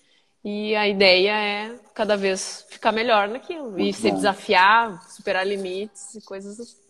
E 0.45 0.77
a 0.77 0.87
ideia 0.87 1.33
é 1.33 1.75
cada 1.93 2.17
vez 2.17 2.65
ficar 2.71 2.93
melhor 2.93 3.27
naquilo 3.27 3.73
Muito 3.73 3.81
e 3.81 3.87
bom. 3.87 3.99
se 3.99 4.13
desafiar, 4.13 5.03
superar 5.11 5.45
limites 5.45 6.15
e 6.15 6.21
coisas 6.21 6.61
assim. 6.61 6.86